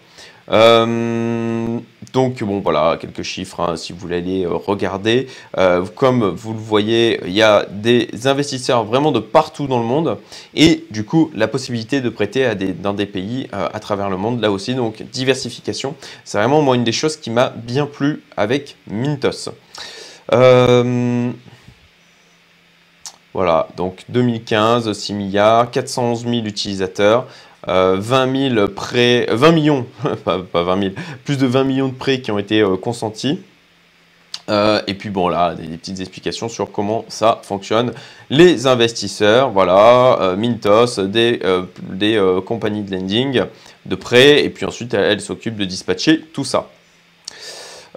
Euh, 2.15 2.25
donc 2.25 2.43
bon 2.43 2.61
voilà 2.61 2.97
quelques 3.01 3.23
chiffres 3.23 3.61
hein, 3.61 3.77
si 3.77 3.93
vous 3.93 3.99
voulez 3.99 4.19
aller 4.19 4.45
euh, 4.45 4.55
regarder. 4.55 5.27
Euh, 5.59 5.85
comme 5.95 6.25
vous 6.25 6.53
le 6.53 6.59
voyez, 6.59 7.21
il 7.25 7.33
y 7.33 7.43
a 7.43 7.67
des 7.71 8.09
investisseurs 8.27 8.85
vraiment 8.85 9.13
de 9.13 9.21
partout 9.21 9.67
dans 9.67 9.79
le 9.79 9.85
monde 9.85 10.19
et 10.55 10.85
du 10.91 11.05
coup 11.05 11.31
la 11.35 11.49
possibilité 11.49 12.01
de 12.01 12.09
prêter 12.09 12.55
dans 12.83 12.95
des 12.95 13.07
pays 13.07 13.49
à 13.53 13.81
travers 13.81 14.11
le 14.11 14.17
monde 14.17 14.41
là 14.41 14.51
aussi. 14.51 14.75
Donc 14.75 15.03
diversification, 15.03 15.95
c'est 16.25 16.39
vraiment 16.39 16.63
moi 16.63 16.77
une 16.77 16.85
des 16.85 16.93
choses 16.93 17.17
qui 17.17 17.31
m'a 17.31 17.51
bien 17.51 17.87
plu 17.87 18.23
avec 18.37 18.77
Mintos. 18.87 19.51
Voilà, 23.35 23.67
donc 23.77 24.05
2015, 24.11 24.93
6 24.93 25.13
milliards, 25.13 25.69
411 25.73 26.23
000 26.23 26.35
utilisateurs, 26.47 27.27
20 27.67 28.51
000 28.55 28.69
prêts, 28.69 29.27
20 29.31 29.53
millions, 29.53 29.87
pas, 30.25 30.39
20 30.53 30.83
000, 30.83 30.95
plus 31.25 31.39
de 31.39 31.47
20 31.47 31.65
millions 31.65 31.89
de 31.89 31.95
prêts 31.95 32.21
qui 32.21 32.31
ont 32.31 32.39
été 32.39 32.61
euh, 32.61 32.77
consentis. 32.77 33.41
Euh, 34.51 34.83
et 34.87 34.93
puis 34.93 35.09
bon 35.09 35.29
là, 35.29 35.55
des, 35.55 35.67
petites 35.79 36.01
explications 36.01 36.51
sur 36.51 36.71
comment 36.71 37.07
ça 37.09 37.41
fonctionne. 37.43 37.93
Les 38.29 38.67
investisseurs, 38.67 39.51
voilà, 39.51 40.19
euh, 40.21 40.37
Mintos, 40.37 41.01
des, 41.07 41.41
des 41.91 42.41
compagnies 42.45 42.83
de 42.83 42.95
lending, 42.95 43.43
de 43.87 43.95
prêts, 43.95 44.45
et 44.45 44.51
puis 44.51 44.67
ensuite 44.67 44.93
elles 44.93 45.23
s'occupent 45.23 45.57
de 45.57 45.65
dispatcher 45.65 46.21
tout 46.33 46.45
ça. 46.45 46.69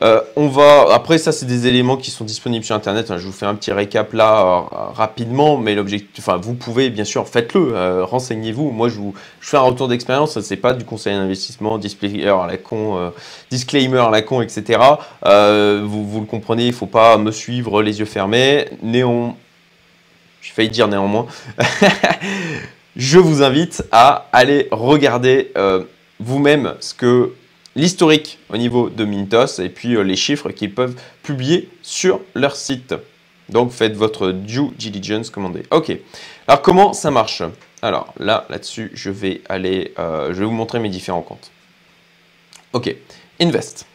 Euh, 0.04 0.22
on 0.36 0.48
va 0.48 0.94
après 0.94 1.18
ça 1.18 1.32
c'est 1.32 1.48
des 1.48 1.66
éléments 1.66 1.98
qui 1.98 2.12
sont 2.12 2.24
disponibles 2.24 2.64
sur 2.64 2.76
internet. 2.76 3.12
je 3.18 3.26
vous 3.26 3.32
fais 3.32 3.48
un 3.48 3.56
petit 3.56 3.72
récap 3.72 4.14
là 4.14 4.42
euh, 4.42 4.94
rapidement, 4.94 5.58
mais 5.58 5.74
l'objectif, 5.74 6.20
enfin 6.20 6.38
vous 6.38 6.54
pouvez 6.54 6.92
bien 6.92 7.04
sûr 7.04 7.28
faites-le, 7.28 7.72
euh, 7.74 8.06
renseignez-vous. 8.06 8.70
Moi 8.70 8.90
je 8.90 8.96
vous 8.96 9.16
je 9.40 9.50
fais 9.50 9.58
un 9.58 9.62
retour 9.62 9.88
d'expérience, 9.88 10.40
c'est 10.42 10.58
pas 10.58 10.74
du 10.74 10.86
conseil 10.86 11.16
d'investissement, 11.16 11.80
disclaimer 11.80 12.28
à 12.28 12.46
la 12.46 12.58
con, 12.58 13.12
disclaimer 13.50 14.00
à 14.00 14.12
la 14.12 14.22
con, 14.22 14.42
etc. 14.42 14.80
Vous, 15.24 16.08
vous, 16.08 16.20
le 16.20 16.28
comprenez, 16.28 16.68
il 16.68 16.74
faut 16.74 16.86
pas 16.86 17.18
me 17.18 17.32
suivre 17.32 17.82
les 17.82 18.00
yeux 18.00 18.06
fermés. 18.06 18.68
Néon, 18.84 19.36
j'ai 20.42 20.54
failli 20.54 20.70
dire 20.70 20.88
néanmoins. 20.88 21.26
je 22.96 23.18
vous 23.18 23.42
invite 23.42 23.84
à 23.92 24.28
aller 24.32 24.68
regarder 24.72 25.54
vous-même 26.20 26.76
ce 26.80 26.94
que 26.94 27.32
l'historique 27.78 28.40
au 28.50 28.58
niveau 28.58 28.90
de 28.90 29.06
Mintos 29.06 29.60
et 29.60 29.70
puis 29.70 29.96
euh, 29.96 30.02
les 30.02 30.16
chiffres 30.16 30.50
qu'ils 30.50 30.74
peuvent 30.74 31.00
publier 31.24 31.70
sur 31.84 32.20
leur 32.34 32.56
site. 32.56 32.96
Donc 33.50 33.72
faites 33.72 33.94
votre 33.94 34.32
due 34.32 34.72
diligence 34.78 35.30
commandé. 35.30 35.64
Ok. 35.72 35.96
Alors 36.48 36.62
comment 36.62 36.92
ça 36.92 37.12
marche? 37.12 37.44
Alors 37.82 38.14
là, 38.20 38.46
là-dessus, 38.50 38.92
je 38.94 39.10
vais 39.10 39.42
aller, 39.48 39.94
euh, 40.00 40.34
je 40.34 40.40
vais 40.40 40.46
vous 40.46 40.52
montrer 40.52 40.80
mes 40.80 40.90
différents 40.90 41.22
comptes. 41.22 41.52
Ok. 42.74 42.94
Invest. 43.40 43.86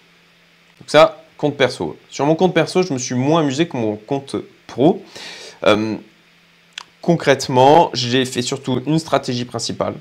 Donc 0.81 0.89
ça, 0.89 1.25
compte 1.37 1.57
perso. 1.57 1.99
Sur 2.09 2.25
mon 2.25 2.37
compte 2.37 2.55
perso, 2.55 2.83
je 2.83 2.93
me 2.93 2.99
suis 2.99 3.17
moins 3.17 3.41
amusé 3.41 3.67
que 3.67 3.77
mon 3.77 3.97
compte 3.97 4.37
pro. 4.69 5.03
Euh, 5.65 5.97
concrètement, 7.03 7.91
j'ai 7.95 8.25
fait 8.25 8.43
surtout 8.43 8.81
une 8.87 9.01
stratégie 9.01 9.45
principale 9.45 9.95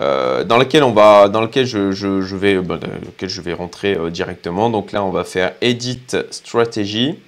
euh, 0.00 0.44
dans 0.44 0.58
lequel 0.58 0.82
on 0.82 0.92
va, 0.92 1.28
dans 1.28 1.40
lequel 1.40 1.66
je, 1.66 2.36
vais, 2.36 2.56
bah, 2.56 2.78
vais 3.20 3.52
rentrer 3.52 3.94
euh, 3.94 4.10
directement. 4.10 4.70
Donc 4.70 4.92
là, 4.92 5.04
on 5.04 5.10
va 5.10 5.24
faire 5.24 5.52
Edit 5.60 6.16
Strategy 6.30 7.18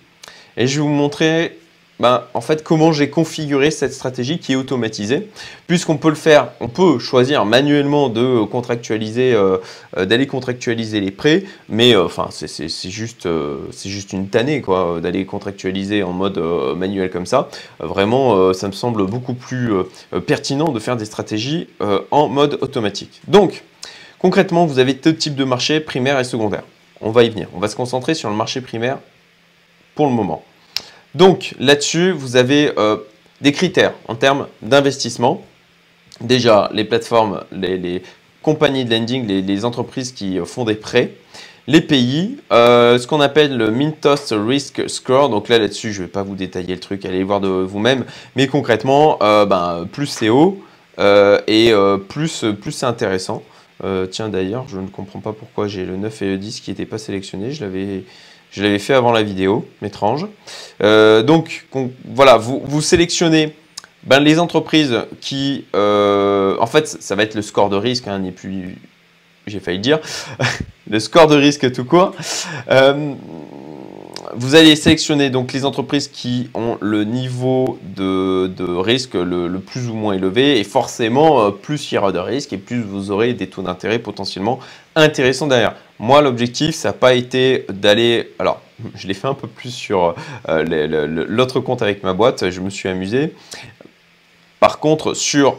et 0.57 0.67
je 0.67 0.77
vais 0.77 0.83
vous 0.83 0.89
montrer 0.89 1.59
ben, 2.01 2.25
en 2.35 2.41
fait, 2.41 2.65
comment 2.65 2.93
j'ai 2.93 3.09
configuré 3.09 3.71
cette 3.71 3.93
stratégie 3.93 4.39
qui 4.39 4.53
est 4.53 4.57
automatisée. 4.57 5.29
Puisqu'on 5.69 5.97
peut 5.97 6.09
le 6.09 6.17
faire, 6.17 6.49
on 6.61 6.69
peut 6.69 6.99
choisir 6.99 7.45
manuellement 7.45 8.09
de 8.09 8.43
contractualiser, 8.45 9.33
euh, 9.33 9.59
euh, 9.97 10.05
d'aller 10.05 10.27
contractualiser 10.27 11.01
les 11.01 11.13
prêts, 11.13 11.45
mais 11.69 11.95
euh, 11.95 12.05
enfin, 12.05 12.29
c'est 12.31 12.69
juste, 12.91 13.29
c'est 13.71 13.89
juste 13.89 14.13
une 14.13 14.29
tannée 14.29 14.61
quoi, 14.61 14.99
d'aller 15.01 15.25
contractualiser 15.25 16.03
en 16.03 16.13
mode 16.13 16.39
manuel 16.77 17.11
comme 17.11 17.27
ça. 17.27 17.49
vraiment, 17.79 18.53
ça 18.53 18.67
me 18.67 18.73
semble 18.73 19.07
beaucoup 19.07 19.35
plus 19.35 19.73
pertinent 20.27 20.71
de 20.73 20.81
faire 20.81 20.97
des 20.97 21.05
stratégies 21.05 21.69
en 22.11 22.29
mode 22.29 22.59
automatique. 22.61 23.21
Donc, 23.29 23.63
concrètement, 24.19 24.67
vous 24.67 24.79
avez 24.79 24.95
deux 24.95 25.15
types 25.15 25.37
de 25.37 25.45
marchés, 25.45 25.81
primaire 25.81 26.19
et 26.19 26.25
secondaire. 26.25 26.65
On 27.01 27.11
va 27.11 27.25
y 27.25 27.31
venir. 27.31 27.49
On 27.55 27.61
va 27.61 27.69
se 27.69 27.77
concentrer 27.77 28.15
sur 28.15 28.31
le 28.31 28.37
marché 28.37 28.61
primaire 28.61 28.99
pour 29.95 30.07
le 30.07 30.13
moment. 30.13 30.45
Donc 31.15 31.55
là-dessus, 31.59 32.11
vous 32.11 32.37
avez 32.37 32.73
euh, 32.79 32.97
des 33.41 33.53
critères 33.53 33.95
en 34.09 34.15
termes 34.15 34.49
d'investissement. 34.63 35.45
Déjà, 36.21 36.71
les 36.73 36.85
plateformes, 36.85 37.45
les, 37.53 38.03
compagnies 38.43 38.85
de 38.85 38.95
lending, 38.95 39.27
les, 39.27 39.65
entreprises 39.65 40.13
qui 40.13 40.39
font 40.45 40.65
des 40.65 40.75
prêts. 40.75 41.13
les 41.67 41.81
pays, 41.81 42.37
euh, 42.53 42.99
ce 42.99 43.07
qu'on 43.07 43.23
appelle 43.23 43.57
le 43.57 43.71
Mintos 43.71 44.33
Risk 44.33 44.89
Score. 44.89 45.31
Donc 45.31 45.49
là, 45.49 45.59
là-dessus, 45.59 45.93
je 45.93 46.03
ne 46.03 46.07
vais 46.07 46.13
pas 46.13 46.23
vous 46.23 46.35
détailler 46.35 46.75
le 46.75 46.81
truc, 46.81 47.05
allez 47.07 47.23
voir 47.23 47.41
de 47.41 47.49
vous-même. 47.49 48.05
Mais 48.37 48.47
concrètement, 48.47 49.19
euh, 49.23 49.47
ben, 49.47 49.89
plus 49.91 50.07
c'est 50.07 50.29
haut 50.29 50.63
euh, 50.99 51.41
et 51.47 51.73
plus, 52.09 52.45
plus 52.61 52.73
c'est 52.73 52.87
intéressant. 52.87 53.43
tiens, 54.11 54.29
d'ailleurs, 54.29 54.67
je 54.69 54.79
ne 54.79 54.89
comprends 54.89 55.21
pas 55.21 55.33
pourquoi 55.33 55.67
j'ai 55.67 55.87
le 55.87 55.97
9 55.97 56.23
et 56.23 56.27
le 56.27 56.39
10 56.39 56.61
qui 56.61 56.71
n'étaient 56.71 56.87
pas 56.87 56.99
sélectionnés. 56.99 57.53
Je 57.53 57.65
l'avais... 57.65 58.05
Je 58.55 58.63
l'avais 58.63 58.79
fait 58.79 58.95
avant 58.95 59.13
la 59.13 59.23
vidéo, 59.23 59.67
étrange. 59.83 60.27
donc 60.81 61.67
voilà, 62.05 62.37
vous, 62.37 62.81
sélectionnez 62.81 63.55
ben, 64.05 64.21
les 64.21 64.39
entreprises 64.39 65.01
qui, 65.21 65.65
en 65.75 66.67
fait, 66.67 66.87
ça 66.87 67.15
va 67.17 67.25
être 67.25 67.35
le 67.35 67.43
score 67.43 67.69
de 67.69 67.77
risque, 67.77 68.07
hein, 68.07 68.21
n'est 68.21 68.31
plus 68.31 68.77
j'ai 69.47 69.61
failli 69.61 69.79
dire, 69.79 70.01
le 70.91 71.01
score 71.01 71.27
de 71.27 71.37
risque 71.37 71.71
tout 71.73 71.85
court. 71.85 72.13
Euh, 72.71 73.15
vous 74.37 74.55
allez 74.55 74.77
sélectionner 74.77 75.31
donc 75.31 75.53
les 75.53 75.65
entreprises 75.65 76.09
qui 76.09 76.51
ont 76.55 76.79
le 76.81 77.05
niveau 77.05 77.79
de, 77.83 78.51
risque 78.81 79.15
le, 79.15 79.49
plus 79.59 79.89
ou 79.89 79.95
moins 79.95 80.15
élevé 80.15 80.59
et 80.59 80.65
forcément 80.65 81.43
euh, 81.43 81.51
plus 81.51 81.91
il 81.91 81.95
y 81.97 81.99
aura 81.99 82.13
de 82.13 82.19
risque 82.19 82.53
et 82.53 82.59
plus 82.59 82.83
vous 82.83 83.11
aurez 83.11 83.35
des 83.35 83.49
taux 83.49 83.63
d'intérêt 83.63 83.99
potentiellement 83.99 84.59
intéressants 84.97 85.47
derrière. 85.47 85.75
Moi 85.99 86.23
l'objectif 86.23 86.75
ça 86.75 86.89
n'a 86.89 86.93
pas 86.93 87.15
été 87.15 87.67
d'aller, 87.69 88.33
alors 88.39 88.61
je 88.95 89.07
l'ai 89.07 89.15
fait 89.15 89.29
un 89.29 89.35
peu 89.35 89.49
plus 89.49 89.71
sur 89.71 90.15
euh, 90.49 91.27
l'autre 91.29 91.61
compte 91.61 91.83
avec 91.83 92.03
ma 92.03 92.13
boîte, 92.13 92.51
je 92.51 92.61
me 92.61 92.71
suis 92.71 92.89
amusé. 92.89 93.35
Par 94.61 94.79
contre 94.79 95.15
sur 95.15 95.59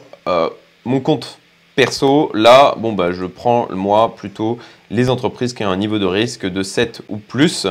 mon 0.85 0.99
compte 0.99 1.39
Perso, 1.75 2.31
là, 2.33 2.73
bon, 2.77 2.93
bah, 2.93 3.11
je 3.11 3.25
prends 3.25 3.67
moi 3.71 4.15
plutôt 4.15 4.57
les 4.89 5.09
entreprises 5.09 5.53
qui 5.53 5.65
ont 5.65 5.69
un 5.69 5.75
niveau 5.75 5.99
de 5.99 6.05
risque 6.05 6.45
de 6.45 6.63
7 6.63 7.01
ou 7.09 7.17
plus. 7.17 7.67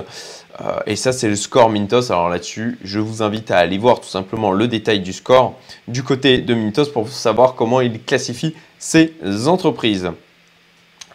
Euh, 0.61 0.81
et 0.87 0.97
ça, 0.97 1.13
c'est 1.13 1.29
le 1.29 1.37
score 1.37 1.69
Mintos. 1.69 2.11
Alors 2.13 2.29
là-dessus, 2.29 2.79
je 2.83 2.99
vous 2.99 3.23
invite 3.23 3.51
à 3.51 3.59
aller 3.59 3.79
voir 3.79 4.01
tout 4.01 4.09
simplement 4.09 4.53
le 4.53 4.69
détail 4.69 5.01
du 5.01 5.13
score 5.13 5.59
du 5.89 6.03
côté 6.03 6.39
de 6.39 6.55
Mintos 6.55 6.87
pour 6.87 7.09
savoir 7.09 7.55
comment 7.55 7.81
il 7.81 8.03
classifie 8.03 8.55
ces 8.79 9.13
entreprises. 9.47 10.11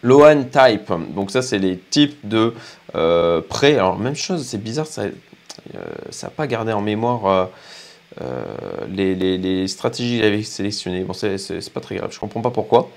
Loan 0.01 0.45
Type, 0.45 0.93
donc 1.13 1.29
ça, 1.29 1.41
c'est 1.41 1.59
les 1.59 1.77
types 1.77 2.17
de 2.23 2.53
euh, 2.95 3.41
prêts. 3.41 3.75
Alors, 3.75 3.97
même 3.97 4.15
chose, 4.15 4.45
c'est 4.45 4.61
bizarre, 4.61 4.87
ça 4.87 5.03
n'a 5.05 5.09
euh, 5.75 6.29
pas 6.35 6.47
gardé 6.47 6.71
en 6.71 6.81
mémoire 6.81 7.49
les, 8.89 9.67
stratégies 9.67 10.17
qu'il 10.17 10.25
avait 10.25 10.43
sélectionnées. 10.43 11.03
Bon, 11.03 11.13
c'est 11.13 11.73
pas 11.73 11.81
très 11.81 11.95
grave, 11.95 12.11
je 12.11 12.19
comprends 12.19 12.41
pas 12.41 12.49
pourquoi. 12.49 12.89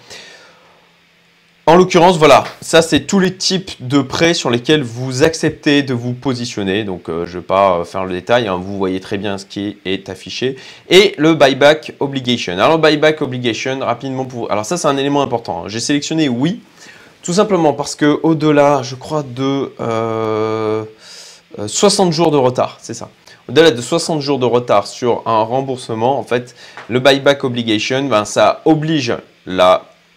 En 1.65 1.77
l'occurrence, 1.77 2.19
voilà, 2.19 2.43
ça 2.61 2.83
c'est 2.83 3.07
tous 3.07 3.21
les 3.21 3.35
types 3.35 3.71
de 3.79 4.03
prêts 4.03 4.35
sur 4.35 4.51
lesquels 4.51 4.83
vous 4.83 5.23
acceptez 5.23 5.85
de 5.85 5.95
vous 5.95 6.13
positionner. 6.13 6.83
Donc 6.83 7.09
euh, 7.09 7.25
je 7.25 7.37
ne 7.37 7.41
vais 7.41 7.47
pas 7.47 7.79
euh, 7.79 7.85
faire 7.85 8.05
le 8.05 8.13
détail, 8.13 8.49
hein. 8.49 8.59
vous 8.61 8.77
voyez 8.77 8.99
très 8.99 9.17
bien 9.17 9.39
ce 9.39 9.47
qui 9.47 9.77
est 9.85 10.09
affiché. 10.09 10.57
Et 10.91 11.15
le 11.19 11.35
buyback 11.35 11.95
obligation. 12.01 12.55
Alors 12.55 12.73
le 12.73 12.83
buyback 12.83 13.23
obligation, 13.23 13.79
rapidement 13.79 14.25
pour... 14.25 14.51
Alors 14.51 14.65
ça 14.65 14.77
c'est 14.77 14.89
un 14.89 14.97
élément 14.97 15.23
important. 15.23 15.63
Hein. 15.63 15.69
J'ai 15.69 15.79
sélectionné 15.79 16.29
oui, 16.29 16.61
tout 17.23 17.35
simplement 17.35 17.75
parce 17.75 17.95
que 17.95 18.19
au-delà, 18.25 18.83
je 18.83 18.97
crois, 18.97 19.23
de 19.23 19.71
60 21.65 22.13
jours 22.13 22.33
de 22.33 22.39
retard, 22.39 22.79
c'est 22.83 22.95
ça 22.95 23.09
au-delà 23.49 23.71
de 23.71 23.81
60 23.81 24.21
jours 24.21 24.39
de 24.39 24.47
retard 24.47 24.87
sur 24.87 25.23
un 25.27 25.43
remboursement, 25.43 26.19
en 26.19 26.23
fait, 26.23 26.55
le 26.89 27.01
buyback 27.01 27.45
obligation, 27.45 28.05
ben, 28.05 28.25
ça 28.25 28.63
oblige 28.65 29.15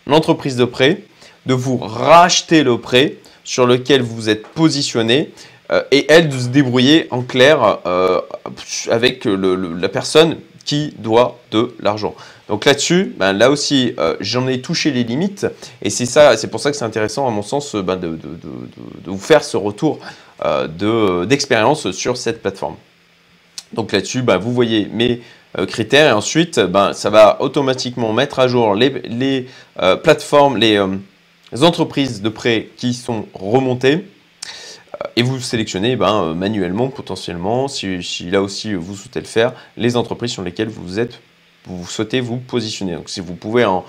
l'entreprise 0.07 0.55
de 0.55 0.65
prêt 0.65 1.01
de 1.45 1.53
vous 1.53 1.77
racheter 1.77 2.63
le 2.63 2.77
prêt 2.77 3.15
sur 3.43 3.65
lequel 3.65 4.01
vous 4.01 4.29
êtes 4.29 4.47
positionné 4.47 5.31
euh, 5.71 5.83
et 5.91 6.11
elle 6.11 6.29
de 6.29 6.37
se 6.37 6.47
débrouiller 6.47 7.07
en 7.11 7.21
clair 7.21 7.79
euh, 7.85 8.21
avec 8.91 9.25
la 9.25 9.89
personne 9.89 10.37
qui 10.65 10.93
doit 10.97 11.39
de 11.51 11.75
l'argent. 11.79 12.15
Donc 12.49 12.65
là-dessus, 12.65 13.15
ben, 13.17 13.33
là 13.33 13.49
aussi, 13.49 13.93
euh, 13.97 14.15
j'en 14.19 14.47
ai 14.47 14.61
touché 14.61 14.91
les 14.91 15.03
limites 15.03 15.47
et 15.81 15.89
c'est 15.89 16.05
ça, 16.05 16.37
c'est 16.37 16.47
pour 16.47 16.59
ça 16.59 16.71
que 16.71 16.77
c'est 16.77 16.85
intéressant 16.85 17.27
à 17.27 17.31
mon 17.31 17.43
sens 17.43 17.75
ben, 17.75 17.95
de, 17.95 18.17
vous 19.05 19.17
faire 19.17 19.43
ce 19.43 19.57
retour 19.57 19.99
d'expérience 21.27 21.91
sur 21.91 22.17
cette 22.17 22.41
plateforme. 22.41 22.75
Donc 23.73 23.91
là-dessus, 23.91 24.21
bah, 24.21 24.37
vous 24.37 24.53
voyez 24.53 24.87
mes 24.91 25.21
critères 25.67 26.09
et 26.09 26.11
ensuite, 26.11 26.59
bah, 26.59 26.91
ça 26.93 27.09
va 27.09 27.37
automatiquement 27.41 28.11
mettre 28.11 28.39
à 28.39 28.47
jour 28.47 28.75
les, 28.75 29.47
euh, 29.81 29.95
plateformes, 29.95 30.57
les, 30.57 30.77
entreprises 31.63 32.21
de 32.21 32.29
prêt 32.29 32.69
qui 32.77 32.93
sont 32.93 33.27
remontées 33.33 34.05
et 35.15 35.23
vous 35.23 35.39
sélectionnez 35.39 35.95
ben, 35.95 36.33
manuellement, 36.33 36.89
potentiellement, 36.89 37.67
si, 37.67 37.99
là 38.29 38.41
aussi 38.41 38.73
vous 38.73 38.95
souhaitez 38.95 39.19
le 39.19 39.25
faire, 39.25 39.53
les 39.77 39.97
entreprises 39.97 40.31
sur 40.31 40.43
lesquelles 40.43 40.69
vous, 40.69 40.99
êtes, 40.99 41.19
vous 41.65 41.85
souhaitez 41.87 42.21
vous 42.21 42.37
positionner. 42.37 42.93
Donc 42.95 43.09
si 43.09 43.19
vous 43.19 43.35
pouvez 43.35 43.65
en, 43.65 43.83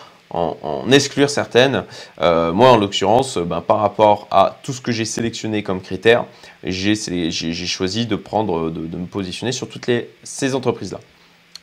exclure 0.92 1.30
certaines. 1.30 1.85
Euh, 2.20 2.52
moi, 2.52 2.70
en 2.70 2.76
l'occurrence, 2.76 3.38
ben, 3.38 3.61
par 3.61 3.78
rapport 3.78 4.26
à 4.30 4.58
tout 4.62 4.73
ce 4.73 4.80
que 4.80 4.92
j'ai 4.92 5.04
sélectionné 5.04 5.62
comme 5.62 5.80
critères, 5.80 6.26
j'ai 6.64 6.94
choisi 6.94 8.06
de, 8.06 8.16
prendre, 8.16 8.70
de, 8.70 8.96
me 8.96 9.06
positionner 9.06 9.52
sur 9.52 9.68
toutes 9.68 9.88
ces 10.25 10.54
entreprises-là. 10.54 11.00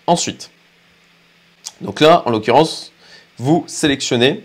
Ensuite, 0.07 0.49
donc 1.81 1.99
là, 1.99 2.23
en 2.25 2.31
l'occurrence, 2.31 2.91
vous 3.37 3.63
sélectionnez 3.67 4.43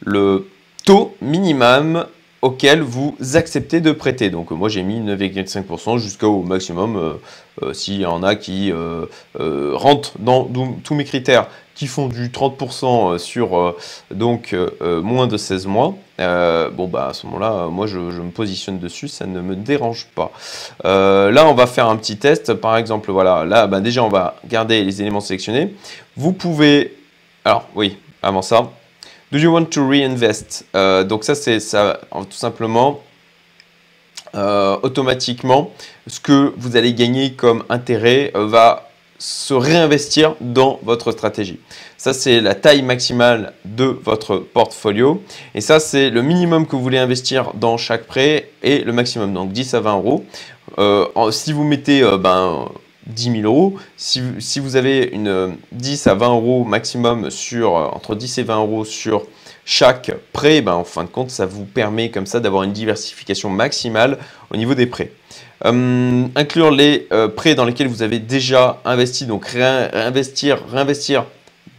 le 0.00 0.48
taux 0.84 1.14
minimum 1.20 2.06
auquel 2.40 2.82
vous 2.82 3.16
acceptez 3.34 3.80
de 3.80 3.92
prêter. 3.92 4.30
Donc 4.30 4.50
moi 4.50 4.68
j'ai 4.68 4.82
mis 4.82 5.00
9,5% 5.00 5.98
jusqu'au 5.98 6.42
maximum 6.42 6.96
euh, 6.96 7.12
euh, 7.62 7.72
s'il 7.72 8.00
y 8.00 8.06
en 8.06 8.22
a 8.22 8.36
qui 8.36 8.72
rentrent 9.34 10.12
dans 10.18 10.48
tous 10.84 10.94
mes 10.94 11.04
critères 11.04 11.48
qui 11.78 11.86
font 11.86 12.08
du 12.08 12.28
30% 12.28 13.14
euh, 13.14 13.18
sur 13.18 13.56
euh, 13.56 13.76
donc 14.10 14.52
euh, 14.52 15.00
moins 15.00 15.28
de 15.28 15.36
16 15.36 15.68
mois, 15.68 15.94
bon 16.18 16.88
bah 16.88 17.08
à 17.10 17.14
ce 17.14 17.24
moment-là, 17.26 17.68
moi 17.68 17.86
je, 17.86 17.98
me 17.98 18.30
positionne 18.32 18.80
dessus, 18.80 19.06
ça 19.06 19.26
ne 19.26 19.40
me 19.40 19.54
dérange 19.54 20.08
pas. 20.16 20.32
là, 20.82 21.46
on 21.46 21.54
va 21.54 21.68
faire 21.68 21.88
un 21.88 21.96
petit 21.96 22.16
test. 22.16 22.54
Par 22.54 22.76
exemple, 22.76 23.12
voilà, 23.12 23.44
là, 23.44 23.68
bah, 23.68 23.80
déjà 23.80 24.02
on 24.02 24.08
va 24.08 24.34
garder 24.44 24.82
les 24.82 25.00
éléments 25.00 25.20
sélectionnés. 25.20 25.76
Vous 26.16 26.32
pouvez, 26.32 26.96
alors 27.44 27.68
oui, 27.76 27.96
avant 28.24 28.42
ça, 28.42 28.72
do 29.32 29.38
you 29.38 29.52
want 29.52 29.66
to 29.66 29.88
reinvest? 29.88 30.64
Donc 30.74 31.24
ça, 31.24 31.34
c'est 31.34 31.60
ça, 31.60 32.00
tout 32.12 32.32
simplement. 32.32 33.00
automatiquement, 34.34 35.72
ce 36.06 36.20
que 36.20 36.52
vous 36.56 36.76
allez 36.76 36.94
gagner 36.94 37.32
comme 37.32 37.64
intérêt 37.68 38.32
va 38.34 38.88
se 39.18 39.52
réinvestir 39.52 40.36
dans 40.40 40.78
votre 40.82 41.10
stratégie. 41.10 41.58
Ça, 41.96 42.12
c'est 42.12 42.40
la 42.40 42.54
taille 42.54 42.82
maximale 42.82 43.52
de 43.64 43.84
votre 43.84 44.36
portfolio. 44.38 45.22
Et 45.54 45.60
ça, 45.60 45.80
c'est 45.80 46.10
le 46.10 46.22
minimum 46.22 46.66
que 46.66 46.76
vous 46.76 46.82
voulez 46.82 46.98
investir 46.98 47.52
dans 47.54 47.76
chaque 47.76 48.06
prêt 48.06 48.50
et 48.62 48.78
le 48.84 48.92
maximum, 48.92 49.34
donc 49.34 49.52
10 49.52 49.74
à 49.74 49.80
20 49.80 49.96
euros. 49.96 50.24
Euh, 50.78 51.06
si 51.32 51.52
vous 51.52 51.64
mettez 51.64 52.02
euh, 52.02 52.18
ben, 52.18 52.68
10 53.08 53.40
000 53.40 53.42
euros, 53.44 53.76
si, 53.96 54.22
si, 54.38 54.60
vous 54.60 54.76
avez 54.76 55.10
une 55.12 55.56
10 55.72 56.06
à 56.06 56.14
20 56.14 56.28
euros 56.28 56.64
maximum 56.64 57.30
sur, 57.30 57.76
euh, 57.76 57.86
entre 57.86 58.14
10 58.14 58.38
et 58.38 58.42
20 58.42 58.58
euros 58.58 58.84
sur 58.84 59.24
chaque 59.64 60.12
prêt, 60.32 60.60
ben, 60.60 60.74
en 60.74 60.84
fin 60.84 61.04
de 61.04 61.08
compte, 61.08 61.30
ça 61.30 61.46
vous 61.46 61.64
permet 61.64 62.10
comme 62.10 62.26
ça 62.26 62.40
d'avoir 62.40 62.62
une 62.62 62.72
diversification 62.72 63.50
maximale 63.50 64.18
au 64.50 64.56
niveau 64.56 64.74
des 64.74 64.86
prêts. 64.86 65.12
Euh, 65.64 66.26
inclure 66.36 66.70
les 66.70 67.06
euh, 67.12 67.28
prêts 67.28 67.54
dans 67.54 67.64
lesquels 67.64 67.88
vous 67.88 68.02
avez 68.02 68.18
déjà 68.18 68.80
investi, 68.84 69.26
donc 69.26 69.46
réinvestir, 69.46 70.64
réinvestir 70.70 71.26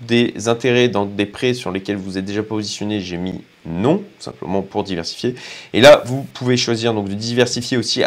des 0.01 0.48
intérêts 0.48 0.88
dans 0.88 1.05
des 1.05 1.25
prêts 1.25 1.53
sur 1.53 1.71
lesquels 1.71 1.98
vous 1.98 2.17
êtes 2.17 2.25
déjà 2.25 2.43
positionné, 2.43 3.00
j'ai 3.00 3.17
mis 3.17 3.41
non, 3.65 4.03
simplement 4.19 4.62
pour 4.62 4.83
diversifier. 4.83 5.36
Et 5.74 5.81
là, 5.81 6.01
vous 6.05 6.25
pouvez 6.33 6.57
choisir 6.57 6.93
donc 6.93 7.09
de 7.09 7.13
diversifier 7.13 7.77
aussi 7.77 8.03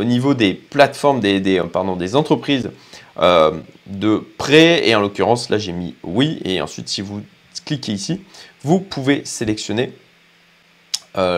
au 0.00 0.04
niveau 0.04 0.34
des 0.34 0.54
plateformes, 0.54 1.20
des, 1.20 1.40
des, 1.40 1.60
euh, 1.60 1.64
pardon, 1.64 1.96
des 1.96 2.16
entreprises 2.16 2.70
de 3.86 4.24
prêts. 4.38 4.88
Et 4.88 4.94
en 4.94 5.00
l'occurrence, 5.00 5.50
là, 5.50 5.58
j'ai 5.58 5.72
mis 5.72 5.94
oui. 6.02 6.40
Et 6.44 6.62
ensuite, 6.62 6.88
si 6.88 7.02
vous 7.02 7.22
cliquez 7.66 7.92
ici, 7.92 8.22
vous 8.62 8.80
pouvez 8.80 9.24
sélectionner 9.24 9.92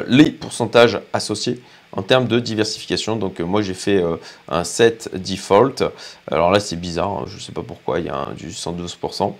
les 0.06 0.30
pourcentages 0.30 1.00
associés 1.12 1.60
en 1.92 2.02
termes 2.02 2.26
de 2.26 2.40
diversification. 2.40 3.16
Donc 3.16 3.40
euh, 3.40 3.44
moi 3.44 3.62
j'ai 3.62 3.74
fait 3.74 4.02
euh, 4.02 4.16
un 4.48 4.64
set 4.64 5.10
default. 5.14 5.82
Alors 6.30 6.50
là 6.50 6.60
c'est 6.60 6.76
bizarre, 6.76 7.10
hein, 7.10 7.24
je 7.26 7.36
ne 7.36 7.40
sais 7.40 7.52
pas 7.52 7.62
pourquoi, 7.62 8.00
il 8.00 8.06
y 8.06 8.10
a 8.10 8.28
du 8.36 8.48
112%. 8.48 9.34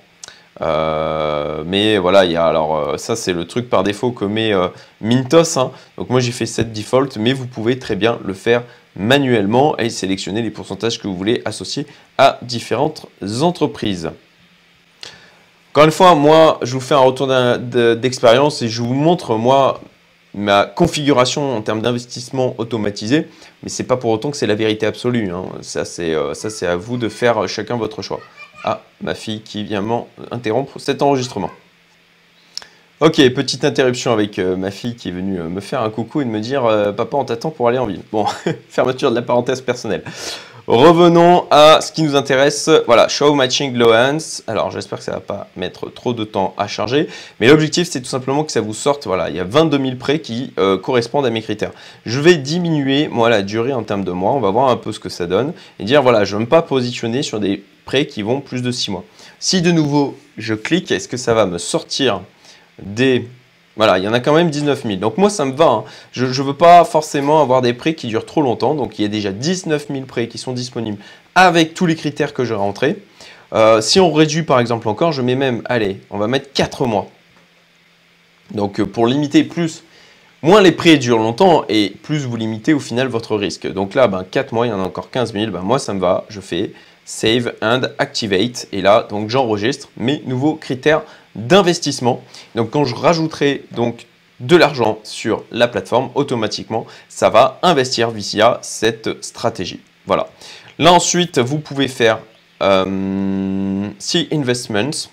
Euh, 0.61 1.65
mais 1.67 1.97
voilà, 1.97 2.27
il 2.27 2.33
y 2.33 2.37
a 2.37 2.45
alors 2.45 2.99
ça 3.01 3.17
c'est 3.17 3.33
le 3.33 3.47
truc 3.47 3.71
par 3.71 3.83
défaut 3.83 4.13
que 4.13 4.25
met 4.25 4.53
Mintos. 5.01 5.59
Hein. 5.59 5.73
Donc 5.97 6.11
moi 6.11 6.21
j'ai 6.21 6.33
fait 6.33 6.47
set 6.47 6.73
default, 6.73 7.17
mais 7.19 7.33
vous 7.33 7.47
pouvez 7.47 7.79
très 7.79 7.97
bien 7.97 8.19
le 8.25 8.35
faire 8.35 8.63
manuellement 8.97 9.77
et 9.79 9.91
sélectionner 9.91 10.43
les 10.43 10.51
pourcentages 10.51 11.01
que 11.01 11.07
vous 11.07 11.17
voulez 11.17 11.43
associer 11.45 11.87
à 12.19 12.39
différentes 12.43 13.07
entreprises. 13.41 14.11
Encore 15.73 15.85
une 15.85 15.91
fois, 15.91 16.15
moi 16.15 16.59
je 16.63 16.75
vous 16.75 16.81
fais 16.81 16.95
un 16.95 16.99
retour 16.99 17.27
d'expérience 17.97 18.61
et 18.63 18.69
je 18.69 18.83
vous 18.83 18.95
montre 18.95 19.37
moi 19.37 19.81
ma 20.35 20.65
configuration 20.65 21.57
en 21.57 21.63
termes 21.63 21.83
d'investissement 21.83 22.55
automatisé, 22.59 23.29
mais 23.63 23.69
c'est 23.69 23.85
pas 23.85 23.97
pour 23.97 24.11
autant 24.11 24.31
que 24.31 24.37
c'est 24.37 24.47
la 24.47 24.55
vérité 24.55 24.87
absolue. 24.87 25.31
Hein. 25.31 25.45
C'est 25.61 25.85
ça, 26.35 26.51
c'est 26.51 26.67
à 26.67 26.77
vous 26.77 26.97
de 26.97 27.09
faire 27.09 27.49
chacun 27.49 27.77
votre 27.77 28.03
choix. 28.03 28.21
Ah, 28.65 28.83
ma 29.01 29.15
fille 29.15 29.41
qui 29.41 29.65
vient 29.65 29.83
m'interrompre 29.83 30.79
cet 30.79 31.03
enregistrement. 31.03 31.51
Ok, 33.05 33.17
petite 33.31 33.65
interruption 33.65 34.13
avec 34.13 34.39
euh, 34.39 34.55
ma 34.55 34.71
fille 34.71 34.95
qui 34.95 35.09
est 35.09 35.11
venue 35.11 35.41
euh, 35.41 35.49
me 35.49 35.61
faire 35.61 35.83
un 35.83 35.91
coucou 35.91 36.21
et 36.21 36.25
de 36.25 36.31
me 36.31 36.39
dire 36.39 36.65
euh, 36.67 36.93
Papa, 36.93 37.17
on 37.17 37.25
t'attend 37.25 37.51
pour 37.51 37.67
aller 37.67 37.79
en 37.79 37.87
ville. 37.87 38.03
Bon, 38.13 38.27
fermeture 38.69 39.11
de 39.11 39.17
la 39.17 39.23
parenthèse 39.23 39.61
personnelle. 39.61 40.05
Revenons 40.69 41.47
à 41.51 41.81
ce 41.81 41.91
qui 41.91 42.05
nous 42.05 42.15
intéresse. 42.15 42.71
Voilà, 42.87 43.09
Show 43.09 43.35
Matching 43.35 43.75
Low. 43.75 43.91
Alors, 44.47 44.71
j'espère 44.71 45.01
que 45.01 45.05
ça 45.05 45.11
ne 45.11 45.17
va 45.17 45.21
pas 45.21 45.49
mettre 45.57 45.93
trop 45.93 46.13
de 46.13 46.23
temps 46.23 46.55
à 46.57 46.69
charger. 46.69 47.09
Mais 47.41 47.49
l'objectif, 47.49 47.89
c'est 47.91 48.01
tout 48.01 48.09
simplement 48.09 48.45
que 48.45 48.53
ça 48.53 48.61
vous 48.61 48.73
sorte. 48.73 49.09
Voilà, 49.09 49.31
il 49.31 49.35
y 49.35 49.41
a 49.41 49.45
22 49.45 49.79
000 49.79 49.97
prêts 49.97 50.21
qui 50.21 50.55
correspondent 50.81 51.27
à 51.27 51.31
mes 51.31 51.43
critères. 51.43 51.73
Je 52.07 52.21
vais 52.21 52.37
diminuer, 52.37 53.09
moi, 53.09 53.29
la 53.29 53.43
durée 53.43 53.73
en 53.73 53.83
termes 53.83 54.05
de 54.05 54.13
mois. 54.13 54.31
On 54.31 54.41
va 54.41 54.53
voir 54.53 54.69
un 54.69 54.77
peu 54.77 54.93
ce 54.93 55.01
que 55.01 55.09
ça 55.09 55.27
donne. 55.27 55.53
Et 55.81 55.85
dire, 55.85 56.05
voilà, 56.05 56.25
je 56.25 56.37
ne 56.37 56.43
veux 56.43 56.49
pas 56.49 56.63
positionner 56.63 57.25
sur 57.25 57.41
des 57.41 57.65
prêts 57.85 58.07
qui 58.07 58.23
vont 58.23 58.41
plus 58.41 58.63
de 58.63 58.71
6 58.71 58.93
mois. 58.93 59.05
Si 59.41 59.61
de 59.61 59.73
nouveau, 59.73 60.17
je 60.39 60.55
clique, 60.55 60.93
est-ce 60.93 61.09
que 61.09 61.17
ça 61.17 61.35
va 61.35 61.47
me 61.47 61.59
sortir 61.59 62.21
des... 62.81 63.29
Voilà, 63.77 63.99
il 63.99 64.05
y 64.05 64.09
en 64.09 64.13
a 64.13 64.21
quand 64.21 64.35
même 64.35 64.51
19 64.51 64.83
000. 64.83 64.97
Donc 64.97 65.17
moi, 65.17 65.31
ça 65.31 65.47
me 65.47 65.53
va. 65.53 65.67
Hein. 65.67 65.85
Je 66.13 66.27
ne 66.27 66.47
veux 66.47 66.55
pas 66.55 66.85
forcément 66.85 67.41
avoir 67.41 67.63
des 67.63 67.73
prêts 67.73 67.95
qui 67.95 68.07
durent 68.07 68.27
trop 68.27 68.43
longtemps. 68.43 68.75
Donc 68.75 68.99
il 68.99 69.03
y 69.03 69.05
a 69.07 69.09
déjà 69.09 69.33
19 69.33 69.87
000 69.89 70.05
prêts 70.05 70.29
qui 70.29 70.37
sont 70.37 70.53
disponibles 70.53 70.99
avec 71.35 71.75
tous 71.75 71.87
les 71.87 71.97
critères 71.97 72.35
que 72.35 72.45
j'ai 72.45 72.55
rentrés. 72.55 72.99
Euh, 73.55 73.81
si 73.81 74.01
on 74.01 74.13
réduit 74.13 74.43
par 74.43 74.61
exemple 74.61 74.89
encore, 74.89 75.13
je 75.13 75.23
mets 75.23 75.35
même, 75.35 75.63
allez, 75.67 76.01
on 76.11 76.19
va 76.19 76.27
mettre 76.27 76.53
4 76.53 76.87
mois. 76.87 77.09
Donc 78.53 78.81
euh, 78.81 78.87
pour 78.87 79.07
limiter 79.07 79.45
plus, 79.45 79.85
moins 80.43 80.61
les 80.61 80.73
prêts 80.73 80.97
durent 80.97 81.19
longtemps 81.19 81.65
et 81.69 81.95
plus 82.03 82.25
vous 82.27 82.37
limitez 82.37 82.75
au 82.75 82.81
final 82.81 83.09
votre 83.09 83.37
risque. 83.37 83.71
Donc 83.71 83.95
là, 83.95 84.09
ben, 84.09 84.25
4 84.31 84.53
mois, 84.53 84.67
il 84.67 84.71
y 84.71 84.73
en 84.73 84.81
a 84.81 84.87
encore 84.87 85.11
15 85.11 85.33
000. 85.33 85.51
Ben, 85.51 85.61
moi, 85.61 85.79
ça 85.79 85.93
me 85.95 86.01
va. 86.01 86.25
Je 86.29 86.41
fais 86.41 86.73
Save 87.05 87.53
and 87.63 87.83
Activate. 87.99 88.69
Et 88.73 88.81
là, 88.81 89.07
donc 89.09 89.29
j'enregistre 89.29 89.89
mes 89.97 90.23
nouveaux 90.27 90.55
critères 90.55 91.03
d'investissement. 91.35 92.23
Donc 92.55 92.71
quand 92.71 92.85
je 92.85 92.95
rajouterai 92.95 93.65
donc 93.73 94.07
de 94.41 94.57
l'argent 94.57 94.99
sur 95.05 95.45
la 95.51 95.69
plateforme, 95.69 96.11
automatiquement, 96.15 96.87
ça 97.09 97.31
va 97.31 97.59
investir 97.63 98.11
via 98.11 98.59
cette 98.63 99.23
stratégie. 99.25 99.81
Voilà. 100.07 100.29
Là 100.79 100.93
ensuite, 100.93 101.39
vous 101.39 101.59
pouvez 101.59 101.89
faire 101.89 102.19
euh, 102.63 103.89
See 103.99 104.29
Investments 104.33 105.09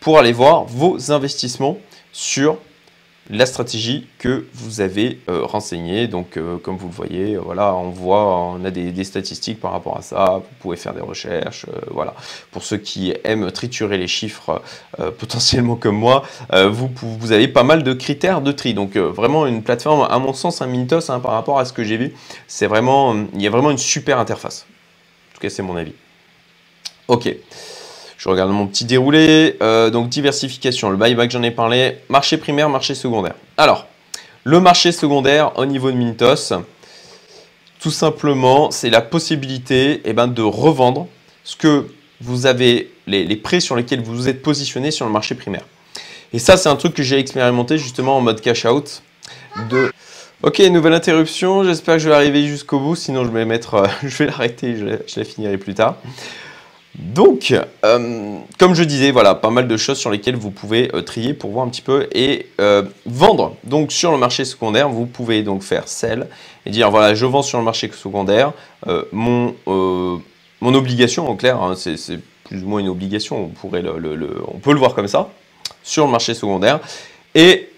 pour 0.00 0.18
aller 0.18 0.32
voir 0.32 0.64
vos 0.64 1.12
investissements 1.12 1.78
sur 2.12 2.58
la 3.30 3.46
stratégie 3.46 4.06
que 4.18 4.46
vous 4.52 4.80
avez 4.80 5.18
euh, 5.28 5.44
renseignée. 5.44 6.08
Donc, 6.08 6.36
euh, 6.36 6.58
comme 6.58 6.76
vous 6.76 6.88
le 6.88 6.92
voyez, 6.92 7.34
euh, 7.34 7.40
voilà, 7.40 7.74
on 7.74 7.90
voit, 7.90 8.36
on 8.36 8.64
a 8.64 8.70
des, 8.70 9.04
statistiques 9.04 9.60
par 9.60 9.72
rapport 9.72 9.96
à 9.96 10.02
ça. 10.02 10.36
Vous 10.38 10.56
pouvez 10.60 10.76
faire 10.76 10.94
des 10.94 11.00
recherches. 11.00 11.66
voilà. 11.90 12.14
Pour 12.50 12.64
ceux 12.64 12.76
qui 12.76 13.14
aiment 13.24 13.50
triturer 13.50 13.98
les 13.98 14.08
chiffres, 14.08 14.62
potentiellement 15.18 15.76
comme 15.76 15.96
moi, 15.96 16.24
vous, 16.52 16.90
vous 16.94 17.32
avez 17.32 17.48
pas 17.48 17.64
mal 17.64 17.82
de 17.82 17.92
critères 17.92 18.40
de 18.40 18.52
tri. 18.52 18.74
Donc, 18.74 18.96
vraiment 18.96 19.46
une 19.46 19.62
plateforme, 19.62 20.06
à 20.08 20.18
mon 20.18 20.32
sens, 20.32 20.62
un 20.62 20.66
Mintos 20.66 21.10
hein, 21.10 21.20
par 21.20 21.32
rapport 21.32 21.58
à 21.58 21.64
ce 21.64 21.72
que 21.72 21.84
j'ai 21.84 21.96
vu. 21.96 22.14
C'est 22.46 22.66
vraiment, 22.66 23.14
il 23.34 23.42
y 23.42 23.46
a 23.46 23.50
vraiment 23.50 23.70
une 23.70 23.78
super 23.78 24.18
interface. 24.18 24.66
En 25.30 25.34
tout 25.34 25.40
cas, 25.40 25.50
c'est 25.50 25.62
mon 25.62 25.76
avis. 25.76 25.92
Ok. 27.08 27.34
Je 28.16 28.28
regarde 28.28 28.50
mon 28.50 28.66
petit 28.66 28.84
déroulé. 28.84 29.56
Euh, 29.62 29.90
donc 29.90 30.08
diversification, 30.08 30.90
le 30.90 30.96
buyback 30.96 31.30
j'en 31.30 31.42
ai 31.42 31.50
parlé. 31.50 31.98
Marché 32.08 32.36
primaire, 32.36 32.68
marché 32.68 32.94
secondaire. 32.94 33.34
Alors, 33.56 33.86
le 34.44 34.60
marché 34.60 34.92
secondaire 34.92 35.58
au 35.58 35.66
niveau 35.66 35.90
de 35.90 35.96
Mintos, 35.96 36.52
tout 37.80 37.90
simplement, 37.90 38.70
c'est 38.70 38.90
la 38.90 39.00
possibilité 39.00 40.00
eh 40.04 40.12
ben, 40.12 40.26
de 40.26 40.42
revendre 40.42 41.06
ce 41.44 41.56
que 41.56 41.86
vous 42.20 42.46
avez, 42.46 42.90
les, 43.06 43.36
prêts 43.36 43.60
sur 43.60 43.76
lesquels 43.76 44.02
vous 44.02 44.28
êtes 44.28 44.42
positionné 44.42 44.90
sur 44.90 45.06
le 45.06 45.12
marché 45.12 45.34
primaire. 45.34 45.64
Et 46.32 46.38
ça, 46.38 46.56
c'est 46.56 46.68
un 46.68 46.76
truc 46.76 46.94
que 46.94 47.02
j'ai 47.02 47.18
expérimenté 47.18 47.78
justement 47.78 48.16
en 48.16 48.20
mode 48.20 48.40
cash 48.40 48.64
out. 48.64 49.02
De... 49.70 49.92
Ok, 50.42 50.58
nouvelle 50.60 50.94
interruption. 50.94 51.64
J'espère 51.64 51.96
que 51.96 52.00
je 52.00 52.08
vais 52.08 52.14
arriver 52.14 52.46
jusqu'au 52.46 52.78
bout. 52.78 52.96
Sinon, 52.96 53.24
je 53.24 53.30
vais 53.30 53.44
mettre, 53.44 53.74
euh, 53.74 53.86
je 54.02 54.16
vais 54.16 54.26
l'arrêter. 54.26 54.76
Je, 54.76 54.86
je, 55.06 55.20
la 55.20 55.24
finirai 55.24 55.58
plus 55.58 55.74
tard. 55.74 55.96
Donc, 56.96 57.52
euh, 57.84 58.38
comme 58.58 58.74
je 58.74 58.84
disais, 58.84 59.10
voilà, 59.10 59.34
pas 59.34 59.50
mal 59.50 59.66
de 59.66 59.76
choses 59.76 59.98
sur 59.98 60.10
lesquelles 60.10 60.36
vous 60.36 60.52
pouvez 60.52 60.94
euh, 60.94 61.02
trier 61.02 61.34
pour 61.34 61.50
voir 61.50 61.66
un 61.66 61.68
petit 61.68 61.82
peu 61.82 62.08
et 62.12 62.46
euh, 62.60 62.84
vendre. 63.04 63.56
Donc, 63.64 63.90
sur 63.90 64.12
le 64.12 64.18
marché 64.18 64.44
secondaire, 64.44 64.88
vous 64.88 65.06
pouvez 65.06 65.42
donc 65.42 65.62
faire 65.62 65.88
sell 65.88 66.28
et 66.66 66.70
dire 66.70 66.90
voilà, 66.90 67.14
je 67.14 67.26
vends 67.26 67.42
sur 67.42 67.58
le 67.58 67.64
marché 67.64 67.90
secondaire. 67.92 68.52
mon, 69.12 69.54
mon 69.66 70.74
obligation, 70.74 71.28
en 71.28 71.34
clair, 71.34 71.60
hein, 71.60 71.74
c'est 71.76 72.20
plus 72.44 72.62
ou 72.62 72.68
moins 72.68 72.80
une 72.80 72.88
obligation, 72.88 73.44
on, 73.44 73.48
pourrait 73.48 73.82
on 74.48 74.58
peut 74.58 74.72
le 74.72 74.78
voir 74.78 74.94
comme 74.94 75.08
ça, 75.08 75.30
sur 75.82 76.06
le 76.06 76.12
marché 76.12 76.32
secondaire. 76.34 76.78
Et 77.34 77.70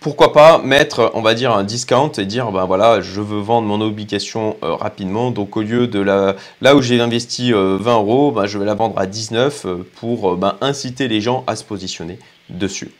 pourquoi 0.00 0.32
pas 0.32 0.58
mettre, 0.58 1.10
on 1.14 1.22
va 1.22 1.34
dire, 1.34 1.52
un 1.52 1.64
discount 1.64 2.12
et 2.12 2.26
dire, 2.26 2.52
ben 2.52 2.64
voilà, 2.64 3.00
je 3.00 3.20
veux 3.20 3.40
vendre 3.40 3.66
mon 3.66 3.80
obligation 3.80 4.56
euh, 4.62 4.74
rapidement. 4.74 5.30
Donc, 5.30 5.56
au 5.56 5.62
lieu 5.62 5.88
de 5.88 5.98
la, 5.98 6.36
là 6.60 6.76
où 6.76 6.82
j'ai 6.82 7.00
investi 7.00 7.52
20 7.52 7.58
euh, 7.58 7.78
euros, 7.78 8.30
ben, 8.30 8.46
je 8.46 8.58
vais 8.58 8.64
la 8.64 8.74
vendre 8.74 8.98
à 8.98 9.06
19 9.06 9.64
euh, 9.64 9.86
pour 9.96 10.36
ben, 10.36 10.56
inciter 10.60 11.08
les 11.08 11.20
gens 11.20 11.42
à 11.46 11.56
se 11.56 11.64
positionner 11.64 12.18
dessus. 12.50 12.92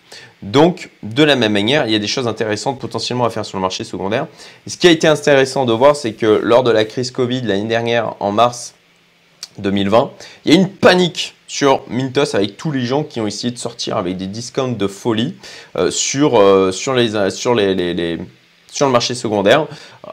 Donc, 0.42 0.90
de 1.02 1.22
la 1.22 1.36
même 1.36 1.52
manière, 1.52 1.86
il 1.86 1.92
y 1.92 1.94
a 1.94 2.00
des 2.00 2.08
choses 2.08 2.26
intéressantes 2.26 2.80
potentiellement 2.80 3.24
à 3.24 3.30
faire 3.30 3.44
sur 3.44 3.58
le 3.58 3.62
marché 3.62 3.84
secondaire. 3.84 4.26
ce 4.66 4.76
qui 4.76 4.88
a 4.88 4.90
été 4.90 5.06
intéressant 5.06 5.64
de 5.64 5.72
voir, 5.72 5.94
c'est 5.94 6.14
que 6.14 6.26
lors 6.42 6.64
de 6.64 6.72
la 6.72 6.84
crise 6.84 7.12
Covid 7.12 7.42
l'année 7.42 7.68
dernière, 7.68 8.14
en 8.18 8.32
mars 8.32 8.74
2020, 9.58 10.10
il 10.44 10.54
y 10.54 10.56
a 10.56 10.60
une 10.60 10.68
panique 10.68 11.35
sur 11.46 11.82
Mintos 11.88 12.34
avec 12.34 12.56
tous 12.56 12.72
les 12.72 12.84
gens 12.84 13.04
qui 13.04 13.20
ont 13.20 13.26
essayé 13.26 13.52
de 13.52 13.58
sortir 13.58 13.96
avec 13.96 14.16
des 14.16 14.26
discounts 14.26 14.76
de 14.76 14.86
folie 14.86 15.34
euh, 15.76 15.90
sur, 15.90 16.38
euh, 16.38 16.72
le 16.72 18.88
marché 18.88 19.14
secondaire. 19.14 19.66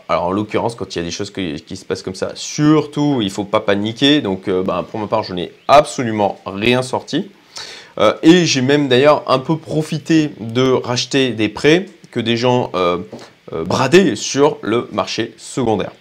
Alors 0.08 0.26
en 0.26 0.32
l'occurrence, 0.32 0.76
quand 0.76 0.96
il 0.96 1.00
y 1.00 1.02
a 1.02 1.06
des 1.06 1.12
choses 1.12 1.32
qui 1.32 1.76
se 1.76 1.86
passent 1.86 2.04
comme 2.04 2.16
ça, 2.16 2.32
surtout 2.36 3.18
il 3.22 3.26
ne 3.26 3.32
faut 3.32 3.44
pas 3.44 3.60
paniquer. 3.60 4.22
Donc 4.22 4.48
euh, 4.48 4.64
bah, 4.64 4.86
pour 4.90 5.00
ma 5.00 5.08
part, 5.08 5.24
je 5.24 5.34
n'ai 5.34 5.52
absolument 5.68 6.40
rien 6.46 6.82
sorti. 6.82 7.30
et 8.24 8.46
j'ai 8.46 8.62
même 8.62 8.88
d'ailleurs 8.88 9.24
un 9.28 9.40
peu 9.40 9.58
profité 9.58 10.32
de 10.40 10.72
racheter 10.72 11.32
des 11.32 11.50
prêts 11.50 11.86
que 12.10 12.20
des 12.20 12.38
gens 12.38 12.72
bradaient 13.52 14.16
sur 14.16 14.58
le 14.62 14.88
marché 14.92 15.34
secondaire. 15.38 15.92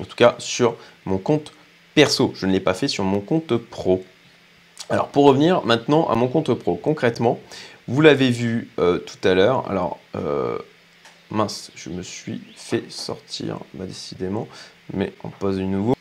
En 0.00 0.04
tout 0.04 0.16
cas 0.16 0.36
sur 0.38 0.76
mon 1.04 1.18
compte 1.18 1.52
perso. 1.94 2.32
Je 2.36 2.46
ne 2.46 2.52
l'ai 2.52 2.60
pas 2.60 2.74
fait 2.74 2.88
sur 2.88 3.04
mon 3.04 3.20
compte 3.20 3.56
pro. 3.56 4.04
Alors 4.90 5.08
pour 5.08 5.24
revenir 5.24 5.64
maintenant 5.64 6.08
à 6.08 6.14
mon 6.14 6.28
compte 6.28 6.52
pro, 6.54 6.74
concrètement, 6.74 7.38
vous 7.88 8.00
l'avez 8.00 8.30
vu 8.30 8.68
euh, 8.78 8.98
tout 8.98 9.26
à 9.26 9.34
l'heure, 9.34 9.68
alors 9.70 9.98
euh, 10.16 10.58
mince, 11.30 11.70
je 11.74 11.90
me 11.90 12.02
suis 12.02 12.40
fait 12.56 12.84
sortir 12.90 13.58
bah, 13.74 13.84
décidément, 13.86 14.48
mais 14.92 15.12
on 15.24 15.28
pose 15.28 15.58
une 15.58 15.72
nouveau. 15.72 15.94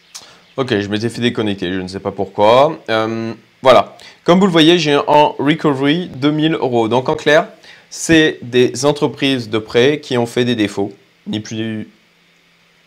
Ok, 0.58 0.78
je 0.80 0.88
m'étais 0.90 1.10
fait 1.10 1.22
déconnecter, 1.22 1.72
je 1.72 1.80
ne 1.80 1.88
sais 1.88 2.00
pas 2.00 2.12
pourquoi. 2.12 2.80
Euh, 2.90 3.34
voilà, 3.62 3.98
comme 4.24 4.40
vous 4.40 4.46
le 4.46 4.52
voyez, 4.52 4.78
j'ai 4.78 4.96
en 4.96 5.36
recovery 5.40 6.08
2000 6.08 6.56
euros. 6.56 6.88
Donc 6.88 7.08
en 7.10 7.16
clair, 7.16 7.48
c'est 7.90 8.40
des 8.42 8.86
entreprises 8.86 9.50
de 9.50 9.58
prêt 9.58 10.00
qui 10.00 10.18
ont 10.18 10.26
fait 10.26 10.46
des 10.46 10.56
défauts, 10.56 10.92
ni 11.28 11.40
plus 11.40 11.88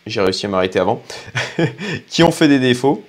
j'ai 0.07 0.21
réussi 0.21 0.47
à 0.47 0.49
m'arrêter 0.51 0.79
avant, 0.79 1.03
qui 2.09 2.23
ont 2.23 2.31
fait 2.31 2.49
des 2.49 2.59
défauts. 2.59 3.05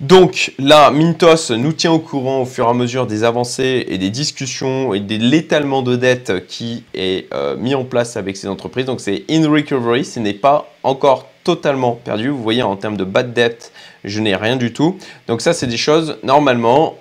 Donc 0.00 0.54
là, 0.58 0.90
Mintos 0.90 1.54
nous 1.58 1.74
tient 1.74 1.92
au 1.92 1.98
courant 1.98 2.40
au 2.40 2.44
fur 2.46 2.66
et 2.66 2.70
à 2.70 2.72
mesure 2.72 3.06
des 3.06 3.22
avancées 3.22 3.84
et 3.86 3.98
des 3.98 4.08
discussions 4.08 4.94
et 4.94 5.00
de 5.00 5.16
l'étalement 5.16 5.82
de 5.82 5.94
dettes 5.94 6.46
qui 6.46 6.84
est 6.94 7.30
euh, 7.34 7.54
mis 7.58 7.74
en 7.74 7.84
place 7.84 8.16
avec 8.16 8.38
ces 8.38 8.48
entreprises. 8.48 8.86
Donc 8.86 9.02
c'est 9.02 9.24
in 9.28 9.46
recovery, 9.46 10.06
ce 10.06 10.18
n'est 10.18 10.32
pas 10.32 10.72
encore 10.84 11.26
totalement 11.44 11.92
perdu. 12.02 12.30
Vous 12.30 12.42
voyez, 12.42 12.62
en 12.62 12.76
termes 12.76 12.96
de 12.96 13.04
bad 13.04 13.34
debt, 13.34 13.72
je 14.04 14.20
n'ai 14.20 14.34
rien 14.34 14.56
du 14.56 14.72
tout. 14.72 14.96
Donc 15.26 15.42
ça, 15.42 15.52
c'est 15.52 15.66
des 15.66 15.76
choses, 15.76 16.16
normalement, 16.22 16.96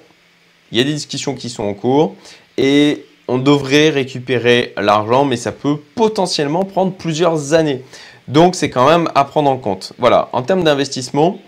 il 0.73 0.77
y 0.77 0.81
a 0.81 0.83
des 0.83 0.93
discussions 0.93 1.35
qui 1.35 1.49
sont 1.49 1.63
en 1.63 1.73
cours 1.73 2.15
et 2.57 3.05
on 3.29 3.37
devrait 3.37 3.91
récupérer 3.91 4.73
l'argent, 4.75 5.23
mais 5.23 5.37
ça 5.37 5.53
peut 5.53 5.77
potentiellement 5.95 6.65
prendre 6.65 6.91
plusieurs 6.91 7.53
années. 7.53 7.81
Donc 8.27 8.55
c'est 8.55 8.69
quand 8.69 8.89
même 8.89 9.07
à 9.15 9.23
prendre 9.23 9.49
en 9.49 9.57
compte. 9.57 9.93
Voilà, 9.97 10.27
en 10.33 10.41
termes 10.41 10.65
d'investissement, 10.65 11.39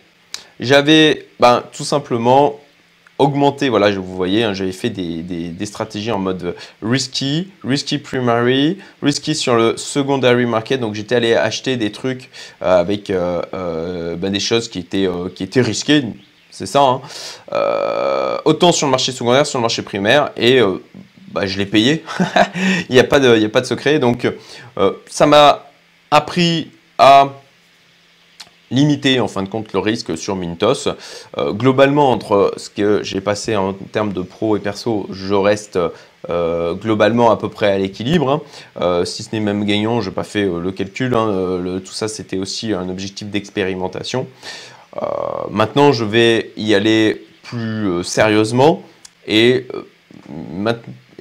j'avais 0.62 1.28
ben, 1.40 1.64
tout 1.74 1.84
simplement 1.84 2.60
augmenté, 3.22 3.70
voilà, 3.70 3.92
vous 3.92 4.16
voyez, 4.16 4.44
hein, 4.44 4.54
j'avais 4.54 4.72
fait 4.72 4.90
des, 4.90 5.66
stratégies 5.66 6.12
en 6.12 6.18
mode 6.18 6.56
risky, 6.82 7.50
risky 7.64 8.00
primary, 8.00 8.80
risky 9.02 9.36
sur 9.36 9.56
le 9.56 9.78
secondary 9.78 10.46
market. 10.46 10.80
Donc 10.80 10.96
j'étais 10.96 11.16
allé 11.16 11.36
acheter 11.36 11.78
des 11.78 11.92
trucs 11.92 12.30
euh, 12.62 12.80
avec 12.80 13.10
euh, 13.10 13.42
euh, 13.54 14.16
ben, 14.16 14.32
des 14.32 14.40
choses 14.40 14.68
qui 14.70 14.80
étaient, 14.80 15.08
qui 15.36 15.44
étaient 15.44 15.62
risquées, 15.62 16.04
c'est 16.50 16.66
ça. 16.66 16.82
Hein. 16.82 17.02
autant 18.46 18.72
sur 18.72 18.88
le 18.88 18.92
marché 18.92 19.12
secondaire, 19.12 19.46
sur 19.46 19.60
le 19.60 19.62
marché 19.62 19.84
primaire. 19.84 20.32
Et 20.36 20.60
bah, 21.32 21.46
je 21.46 21.58
l'ai 21.58 21.66
payé. 21.66 22.04
il 22.90 22.94
n'y 22.94 23.00
a, 23.00 23.04
a 23.04 23.06
pas 23.06 23.20
de 23.20 23.66
secret. 23.66 24.00
Donc, 24.00 24.28
ça 25.08 25.26
m'a 25.28 25.66
appris 26.10 26.72
à 26.98 27.30
limiter 28.72 29.20
en 29.20 29.28
fin 29.28 29.44
de 29.44 29.50
compte 29.50 29.72
le 29.74 29.80
risque 29.80 30.18
sur 30.18 30.36
Mintos. 30.36 30.88
Euh, 31.38 31.52
globalement, 31.52 32.12
entre 32.12 32.54
ce 32.58 32.70
que 32.70 33.04
j'ai 33.04 33.22
passé 33.22 33.56
en 33.56 33.74
termes 33.74 34.14
de 34.14 34.22
pro 34.22 34.58
et 34.58 34.60
perso, 34.60 35.08
je 35.12 35.36
reste 35.36 35.78
euh, 36.30 36.74
globalement 36.74 37.30
à 37.32 37.38
peu 37.38 37.50
près 37.50 37.72
à 37.72 37.78
l'équilibre. 37.78 38.30
Hein. 38.30 38.42
Euh, 38.82 39.06
si 39.06 39.24
ce 39.24 39.30
n'est 39.34 39.42
même 39.42 39.66
gagnant, 39.66 40.02
je 40.02 40.10
n'ai 40.10 40.16
pas 40.16 40.24
fait 40.24 40.46
le 40.46 40.72
calcul. 40.72 41.14
Hein. 41.14 41.80
tout 41.86 41.94
ça, 41.94 42.08
c'était 42.08 42.38
aussi 42.38 42.74
un 42.74 42.90
objectif 42.90 43.28
d'expérimentation. 43.28 44.26
maintenant, 45.50 45.92
je 45.92 46.06
vais 46.06 46.52
y 46.58 46.74
aller 46.74 47.26
plus 47.44 48.04
sérieusement 48.04 48.84
et 49.28 49.68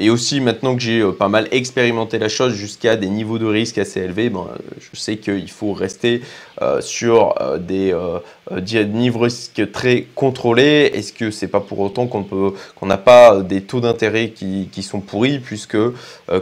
aussi, 0.08 0.40
maintenant 0.40 0.74
que 0.74 0.80
j'ai 0.80 1.04
pas 1.12 1.28
mal 1.28 1.48
expérimenté 1.50 2.18
la 2.18 2.28
chose 2.28 2.54
jusqu'à 2.54 2.96
des 2.96 3.08
niveaux 3.08 3.38
de 3.38 3.44
risque 3.44 3.76
assez 3.76 4.00
élevés, 4.00 4.30
ben, 4.30 4.46
je 4.78 4.98
sais 4.98 5.18
qu'il 5.18 5.50
faut 5.50 5.74
rester 5.74 6.22
euh, 6.62 6.80
sur 6.80 7.34
euh, 7.40 7.58
des, 7.58 8.84
niveaux 8.84 9.20
de 9.20 9.24
risque 9.24 9.72
très 9.72 10.06
contrôlés. 10.14 10.90
Est-ce 10.94 11.12
que 11.12 11.30
c'est 11.30 11.48
pas 11.48 11.60
pour 11.60 11.80
autant 11.80 12.06
qu'on 12.06 12.22
qu'on 12.22 12.86
n'a 12.86 12.98
pas 12.98 13.40
des 13.40 13.62
taux 13.62 13.80
d'intérêt 13.80 14.30
qui, 14.30 14.68
qui, 14.70 14.82
sont 14.82 15.00
pourris, 15.00 15.38
puisque, 15.38 15.78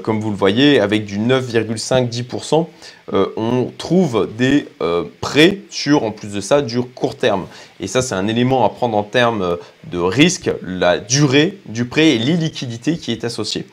comme 0.02 0.20
vous 0.20 0.30
le 0.30 0.36
voyez, 0.36 0.80
avec 0.80 1.04
du 1.04 1.18
9,5-10%, 1.18 2.66
on 3.12 3.70
trouve 3.78 4.28
des 4.36 4.66
prêts 5.20 5.58
sur, 5.70 6.04
en 6.04 6.10
plus 6.10 6.32
de 6.32 6.40
ça, 6.40 6.62
du 6.62 6.80
court 6.82 7.16
terme. 7.16 7.46
Et 7.80 7.86
ça, 7.86 8.02
c'est 8.02 8.14
un 8.14 8.26
élément 8.26 8.64
à 8.64 8.70
prendre 8.70 8.96
en 8.96 9.04
termes 9.04 9.56
de 9.90 9.98
risque, 9.98 10.50
la 10.62 10.98
durée 10.98 11.58
du 11.66 11.84
prêt 11.84 12.08
et 12.08 12.18
l'illiquidité 12.18 12.98
qui 12.98 13.12
est 13.12 13.24
associée. 13.24 13.66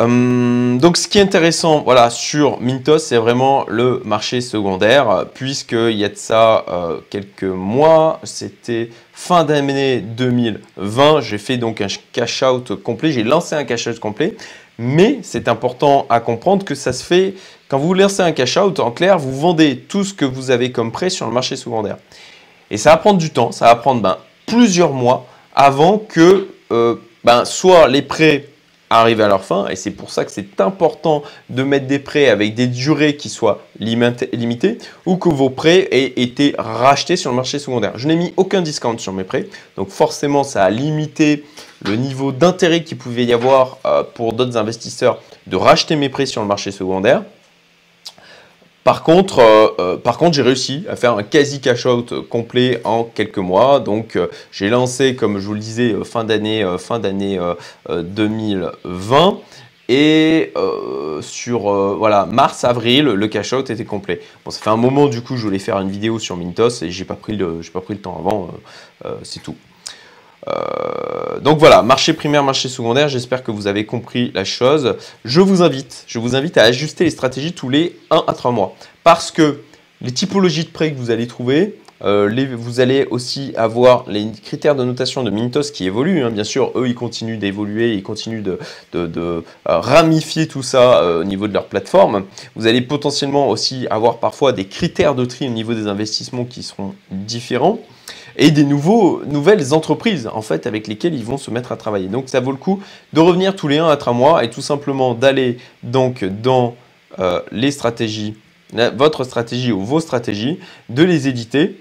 Hum, 0.00 0.78
donc 0.80 0.96
ce 0.96 1.08
qui 1.08 1.18
est 1.18 1.22
intéressant 1.22 1.80
voilà, 1.80 2.08
sur 2.08 2.60
Mintos, 2.60 2.98
c'est 2.98 3.16
vraiment 3.16 3.64
le 3.66 4.00
marché 4.04 4.40
secondaire, 4.40 5.26
puisqu'il 5.34 5.96
y 5.96 6.04
a 6.04 6.08
de 6.08 6.14
ça 6.14 6.64
euh, 6.68 7.00
quelques 7.10 7.42
mois, 7.42 8.20
c'était 8.22 8.90
fin 9.12 9.42
d'année 9.42 9.98
2020, 9.98 11.20
j'ai 11.22 11.38
fait 11.38 11.56
donc 11.56 11.80
un 11.80 11.88
cash-out 12.12 12.80
complet, 12.80 13.10
j'ai 13.10 13.24
lancé 13.24 13.56
un 13.56 13.64
cash-out 13.64 13.98
complet, 13.98 14.36
mais 14.78 15.18
c'est 15.22 15.48
important 15.48 16.06
à 16.10 16.20
comprendre 16.20 16.64
que 16.64 16.76
ça 16.76 16.92
se 16.92 17.02
fait 17.02 17.34
quand 17.66 17.78
vous 17.78 17.92
lancez 17.92 18.22
un 18.22 18.30
cash-out, 18.30 18.78
en 18.78 18.92
clair, 18.92 19.18
vous 19.18 19.36
vendez 19.36 19.78
tout 19.78 20.04
ce 20.04 20.14
que 20.14 20.24
vous 20.24 20.52
avez 20.52 20.70
comme 20.70 20.92
prêt 20.92 21.10
sur 21.10 21.26
le 21.26 21.32
marché 21.32 21.56
secondaire. 21.56 21.96
Et 22.70 22.76
ça 22.76 22.90
va 22.90 22.98
prendre 22.98 23.18
du 23.18 23.30
temps, 23.30 23.50
ça 23.50 23.64
va 23.64 23.74
prendre 23.74 24.00
ben, 24.00 24.18
plusieurs 24.46 24.92
mois 24.92 25.26
avant 25.56 25.98
que 25.98 26.46
euh, 26.70 26.94
ben, 27.24 27.44
soit 27.44 27.88
les 27.88 28.02
prêts 28.02 28.48
arrivent 28.90 29.20
à 29.20 29.28
leur 29.28 29.44
fin, 29.44 29.68
et 29.68 29.76
c'est 29.76 29.90
pour 29.90 30.10
ça 30.10 30.24
que 30.24 30.30
c'est 30.30 30.60
important 30.60 31.22
de 31.50 31.62
mettre 31.62 31.86
des 31.86 31.98
prêts 31.98 32.28
avec 32.28 32.54
des 32.54 32.66
durées 32.66 33.16
qui 33.16 33.28
soient 33.28 33.62
limitées, 33.78 34.78
ou 35.06 35.16
que 35.16 35.28
vos 35.28 35.50
prêts 35.50 35.88
aient 35.90 36.14
été 36.16 36.54
rachetés 36.58 37.16
sur 37.16 37.30
le 37.30 37.36
marché 37.36 37.58
secondaire. 37.58 37.92
Je 37.96 38.08
n'ai 38.08 38.16
mis 38.16 38.32
aucun 38.36 38.62
discount 38.62 38.98
sur 38.98 39.12
mes 39.12 39.24
prêts, 39.24 39.48
donc 39.76 39.90
forcément 39.90 40.44
ça 40.44 40.64
a 40.64 40.70
limité 40.70 41.44
le 41.84 41.96
niveau 41.96 42.32
d'intérêt 42.32 42.82
qu'il 42.82 42.98
pouvait 42.98 43.24
y 43.24 43.32
avoir 43.32 43.78
euh, 43.86 44.02
pour 44.02 44.32
d'autres 44.32 44.56
investisseurs 44.56 45.20
de 45.46 45.56
racheter 45.56 45.96
mes 45.96 46.08
prêts 46.08 46.26
sur 46.26 46.42
le 46.42 46.48
marché 46.48 46.70
secondaire. 46.70 47.22
Par 48.88 49.02
contre, 49.02 49.40
euh, 49.40 49.68
euh, 49.80 49.96
contre, 50.16 50.32
j'ai 50.34 50.40
réussi 50.40 50.86
à 50.88 50.96
faire 50.96 51.12
un 51.18 51.22
quasi 51.22 51.60
cash 51.60 51.84
out 51.84 52.26
complet 52.30 52.80
en 52.84 53.04
quelques 53.04 53.36
mois. 53.36 53.80
Donc, 53.80 54.16
euh, 54.16 54.28
j'ai 54.50 54.70
lancé, 54.70 55.14
comme 55.14 55.38
je 55.38 55.46
vous 55.46 55.52
le 55.52 55.60
disais, 55.60 55.94
fin 56.06 56.24
d'année, 56.24 56.64
fin 56.78 56.98
d'année 56.98 57.38
2020. 57.90 59.40
Et 59.90 60.54
sur 61.20 61.60
voilà, 61.98 62.24
mars, 62.24 62.64
avril, 62.64 63.04
le 63.04 63.28
cash 63.28 63.52
out 63.52 63.68
était 63.68 63.84
complet. 63.84 64.22
Bon, 64.42 64.50
ça 64.50 64.58
fait 64.58 64.70
un 64.70 64.78
moment 64.78 65.06
du 65.06 65.20
coup, 65.20 65.36
je 65.36 65.42
voulais 65.42 65.58
faire 65.58 65.78
une 65.80 65.90
vidéo 65.90 66.18
sur 66.18 66.38
Mintos 66.38 66.82
et 66.82 66.90
j'ai 66.90 67.04
pas 67.04 67.14
pas 67.70 67.82
pris 67.82 67.92
le 67.92 68.00
temps 68.00 68.16
avant. 68.18 68.48
c'est 69.22 69.42
tout. 69.42 69.54
Euh, 70.46 71.40
donc 71.40 71.58
voilà, 71.58 71.82
marché 71.82 72.12
primaire, 72.12 72.42
marché 72.42 72.68
secondaire, 72.68 73.08
j'espère 73.08 73.42
que 73.42 73.50
vous 73.50 73.66
avez 73.66 73.84
compris 73.84 74.30
la 74.34 74.44
chose. 74.44 74.96
Je 75.24 75.40
vous 75.40 75.62
invite, 75.62 76.04
je 76.06 76.18
vous 76.18 76.36
invite 76.36 76.58
à 76.58 76.62
ajuster 76.62 77.04
les 77.04 77.10
stratégies 77.10 77.52
tous 77.52 77.68
les 77.68 77.96
1 78.10 78.24
à 78.26 78.32
3 78.32 78.52
mois. 78.52 78.74
Parce 79.04 79.30
que 79.30 79.60
les 80.00 80.12
typologies 80.12 80.64
de 80.64 80.70
prêts 80.70 80.92
que 80.92 80.98
vous 80.98 81.10
allez 81.10 81.26
trouver, 81.26 81.78
euh, 82.04 82.30
vous 82.56 82.78
allez 82.78 83.06
aussi 83.10 83.52
avoir 83.56 84.08
les 84.08 84.30
critères 84.30 84.76
de 84.76 84.84
notation 84.84 85.24
de 85.24 85.30
Mintos 85.30 85.72
qui 85.74 85.84
évoluent. 85.86 86.22
Hein. 86.22 86.30
Bien 86.30 86.44
sûr, 86.44 86.70
eux, 86.76 86.86
ils 86.86 86.94
continuent 86.94 87.38
d'évoluer, 87.38 87.94
ils 87.94 88.04
continuent 88.04 88.44
de, 88.44 88.58
euh, 88.94 89.42
ramifier 89.64 90.46
tout 90.46 90.62
ça 90.62 91.04
au 91.18 91.24
niveau 91.24 91.48
de 91.48 91.52
leur 91.52 91.66
plateforme. 91.66 92.24
Vous 92.54 92.68
allez 92.68 92.82
potentiellement 92.82 93.48
aussi 93.48 93.88
avoir 93.90 94.18
parfois 94.18 94.52
des 94.52 94.66
critères 94.66 95.16
de 95.16 95.24
tri 95.24 95.48
au 95.48 95.50
niveau 95.50 95.74
des 95.74 95.88
investissements 95.88 96.44
qui 96.44 96.62
seront 96.62 96.94
différents 97.10 97.80
et 98.38 98.52
des 98.52 98.64
nouveaux, 98.64 99.22
nouvelles 99.26 99.74
entreprises 99.74 100.28
en 100.32 100.42
fait 100.42 100.66
avec 100.66 100.86
lesquelles 100.86 101.14
ils 101.14 101.24
vont 101.24 101.36
se 101.36 101.50
mettre 101.50 101.72
à 101.72 101.76
travailler. 101.76 102.06
Donc 102.06 102.28
ça 102.28 102.40
vaut 102.40 102.52
le 102.52 102.56
coup 102.56 102.80
de 103.12 103.20
revenir 103.20 103.56
tous 103.56 103.68
les 103.68 103.78
1 103.78 103.88
à 103.88 103.96
3 103.96 104.12
mois 104.12 104.44
et 104.44 104.50
tout 104.50 104.62
simplement 104.62 105.14
d'aller 105.14 105.58
donc 105.82 106.24
dans 106.24 106.76
euh, 107.18 107.40
les 107.50 107.72
stratégies, 107.72 108.36
votre 108.94 109.24
stratégie 109.24 109.72
ou 109.72 109.84
vos 109.84 109.98
stratégies, 109.98 110.60
de 110.88 111.02
les 111.02 111.26
éditer 111.26 111.80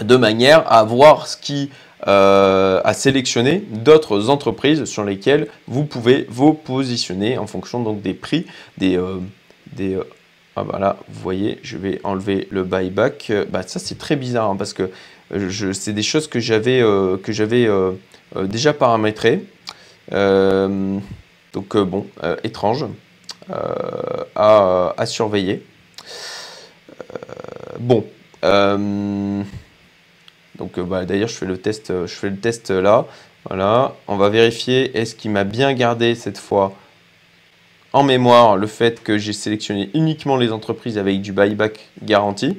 de 0.00 0.16
manière 0.16 0.70
à 0.72 0.84
voir 0.84 1.26
ce 1.26 1.36
qui 1.36 1.70
euh, 2.06 2.80
à 2.84 2.94
sélectionner 2.94 3.64
d'autres 3.70 4.30
entreprises 4.30 4.84
sur 4.84 5.02
lesquelles 5.02 5.48
vous 5.66 5.84
pouvez 5.84 6.26
vous 6.30 6.54
positionner 6.54 7.36
en 7.36 7.48
fonction 7.48 7.82
donc 7.82 8.00
des 8.00 8.14
prix, 8.14 8.46
des, 8.78 8.96
euh, 8.96 9.16
des 9.72 9.98
ah 10.54 10.64
bah 10.64 10.96
vous 11.08 11.20
voyez, 11.20 11.58
je 11.62 11.76
vais 11.76 12.00
enlever 12.04 12.48
le 12.50 12.64
buyback. 12.64 13.32
Bah, 13.50 13.62
ça, 13.66 13.78
c'est 13.78 13.98
très 13.98 14.16
bizarre 14.16 14.50
hein, 14.50 14.56
parce 14.56 14.72
que 14.72 14.90
c'est 15.30 15.92
des 15.92 16.02
choses 16.02 16.26
que 16.26 16.40
j'avais 16.40 16.80
euh, 16.80 17.18
euh, 17.28 17.92
euh, 18.36 18.46
déjà 18.46 18.72
paramétrées. 18.72 19.44
donc 20.10 21.76
bon, 21.76 22.06
étrange 22.44 22.86
à, 24.34 25.06
surveiller. 25.06 25.62
bon. 27.78 28.06
donc 28.42 29.44
bah, 30.80 31.04
d'ailleurs 31.04 31.28
je 31.28 31.34
fais 31.34 31.46
le 31.46 31.58
test, 31.58 31.92
je 31.92 32.14
fais 32.14 32.30
le 32.30 32.38
test 32.38 32.70
là. 32.70 33.06
Voilà, 33.48 33.94
on 34.08 34.16
va 34.16 34.28
vérifier 34.28 34.96
est-ce 34.98 35.14
qu'il 35.14 35.30
m'a 35.30 35.44
bien 35.44 35.72
gardé 35.72 36.14
cette 36.14 36.38
fois 36.38 36.74
en 37.94 38.02
mémoire 38.02 38.56
le 38.56 38.66
fait 38.66 39.02
que 39.02 39.16
j'ai 39.16 39.32
sélectionné 39.32 39.90
uniquement 39.94 40.36
les 40.36 40.52
entreprises 40.52 40.98
avec 40.98 41.22
du 41.22 41.32
buyback 41.32 41.88
garanti? 42.02 42.58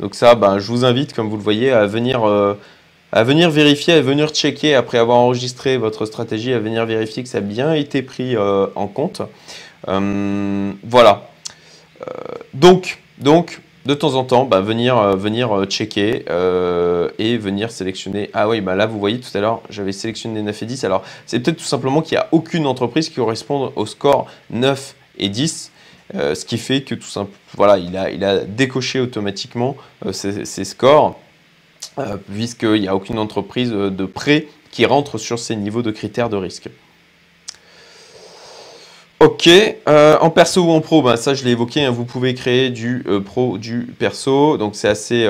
Donc 0.00 0.14
ça, 0.14 0.34
ben, 0.34 0.58
je 0.58 0.66
vous 0.66 0.86
invite, 0.86 1.12
comme 1.12 1.28
vous 1.28 1.36
le 1.36 1.42
voyez, 1.42 1.70
à 1.70 1.84
venir, 1.84 2.26
euh, 2.26 2.54
à 3.12 3.22
venir 3.22 3.50
vérifier, 3.50 3.94
à 3.94 4.00
venir 4.00 4.30
checker 4.30 4.74
après 4.74 4.96
avoir 4.96 5.18
enregistré 5.18 5.76
votre 5.76 6.06
stratégie, 6.06 6.54
à 6.54 6.58
venir 6.58 6.86
vérifier 6.86 7.22
que 7.22 7.28
ça 7.28 7.38
a 7.38 7.42
bien 7.42 7.74
été 7.74 8.00
pris 8.00 8.34
euh, 8.34 8.66
en 8.76 8.86
compte. 8.86 9.20
Euh, 9.88 10.72
voilà. 10.82 11.28
donc, 12.54 13.02
donc, 13.18 13.60
de 13.84 13.92
temps 13.92 14.14
en 14.14 14.24
temps, 14.24 14.46
ben, 14.46 14.62
venir, 14.62 15.16
venir 15.18 15.66
checker 15.66 16.24
et 17.18 17.36
venir 17.36 17.70
sélectionner. 17.70 18.30
Ah 18.32 18.48
oui, 18.48 18.62
ben 18.62 18.76
là, 18.76 18.86
vous 18.86 18.98
voyez 18.98 19.20
tout 19.20 19.36
à 19.36 19.40
l'heure, 19.40 19.60
j'avais 19.68 19.92
sélectionné 19.92 20.40
9 20.40 20.62
et 20.62 20.66
10. 20.66 20.84
Alors, 20.84 21.02
c'est 21.26 21.40
peut-être 21.40 21.58
tout 21.58 21.64
simplement 21.64 22.00
qu'il 22.00 22.16
n'y 22.16 22.22
a 22.22 22.28
aucune 22.32 22.66
entreprise 22.66 23.10
qui 23.10 23.16
corresponde 23.16 23.72
au 23.76 23.84
score 23.84 24.28
9 24.48 24.94
et 25.18 25.28
10. 25.28 25.72
Euh, 26.14 26.34
ce 26.34 26.44
qui 26.44 26.58
fait 26.58 26.82
que 26.82 26.94
tout 26.94 27.06
simplement, 27.06 27.36
voilà, 27.56 27.78
il 27.78 28.24
a, 28.24 28.38
décoché 28.44 29.00
automatiquement 29.00 29.76
euh, 30.04 30.12
ses, 30.12 30.64
scores, 30.64 31.18
euh, 31.98 32.16
puisqu'il 32.32 32.80
n'y 32.80 32.88
a 32.88 32.96
aucune 32.96 33.18
entreprise 33.18 33.70
de 33.70 34.04
prêt 34.04 34.48
qui 34.70 34.86
rentre 34.86 35.18
sur 35.18 35.38
ces 35.38 35.56
niveaux 35.56 35.82
de 35.82 35.90
critères 35.90 36.28
de 36.28 36.36
risque. 36.36 36.68
Ok, 39.20 39.50
en 39.86 40.30
perso 40.30 40.62
ou 40.62 40.70
en 40.70 40.80
pro, 40.80 41.02
ben, 41.02 41.16
ça 41.16 41.34
je 41.34 41.44
l'ai 41.44 41.50
évoqué, 41.50 41.84
hein, 41.84 41.90
vous 41.90 42.06
pouvez 42.06 42.32
créer 42.32 42.70
du 42.70 43.04
pro, 43.26 43.58
du 43.58 43.94
perso, 43.98 44.56
donc 44.56 44.74
c'est 44.74 44.88
assez 44.88 45.28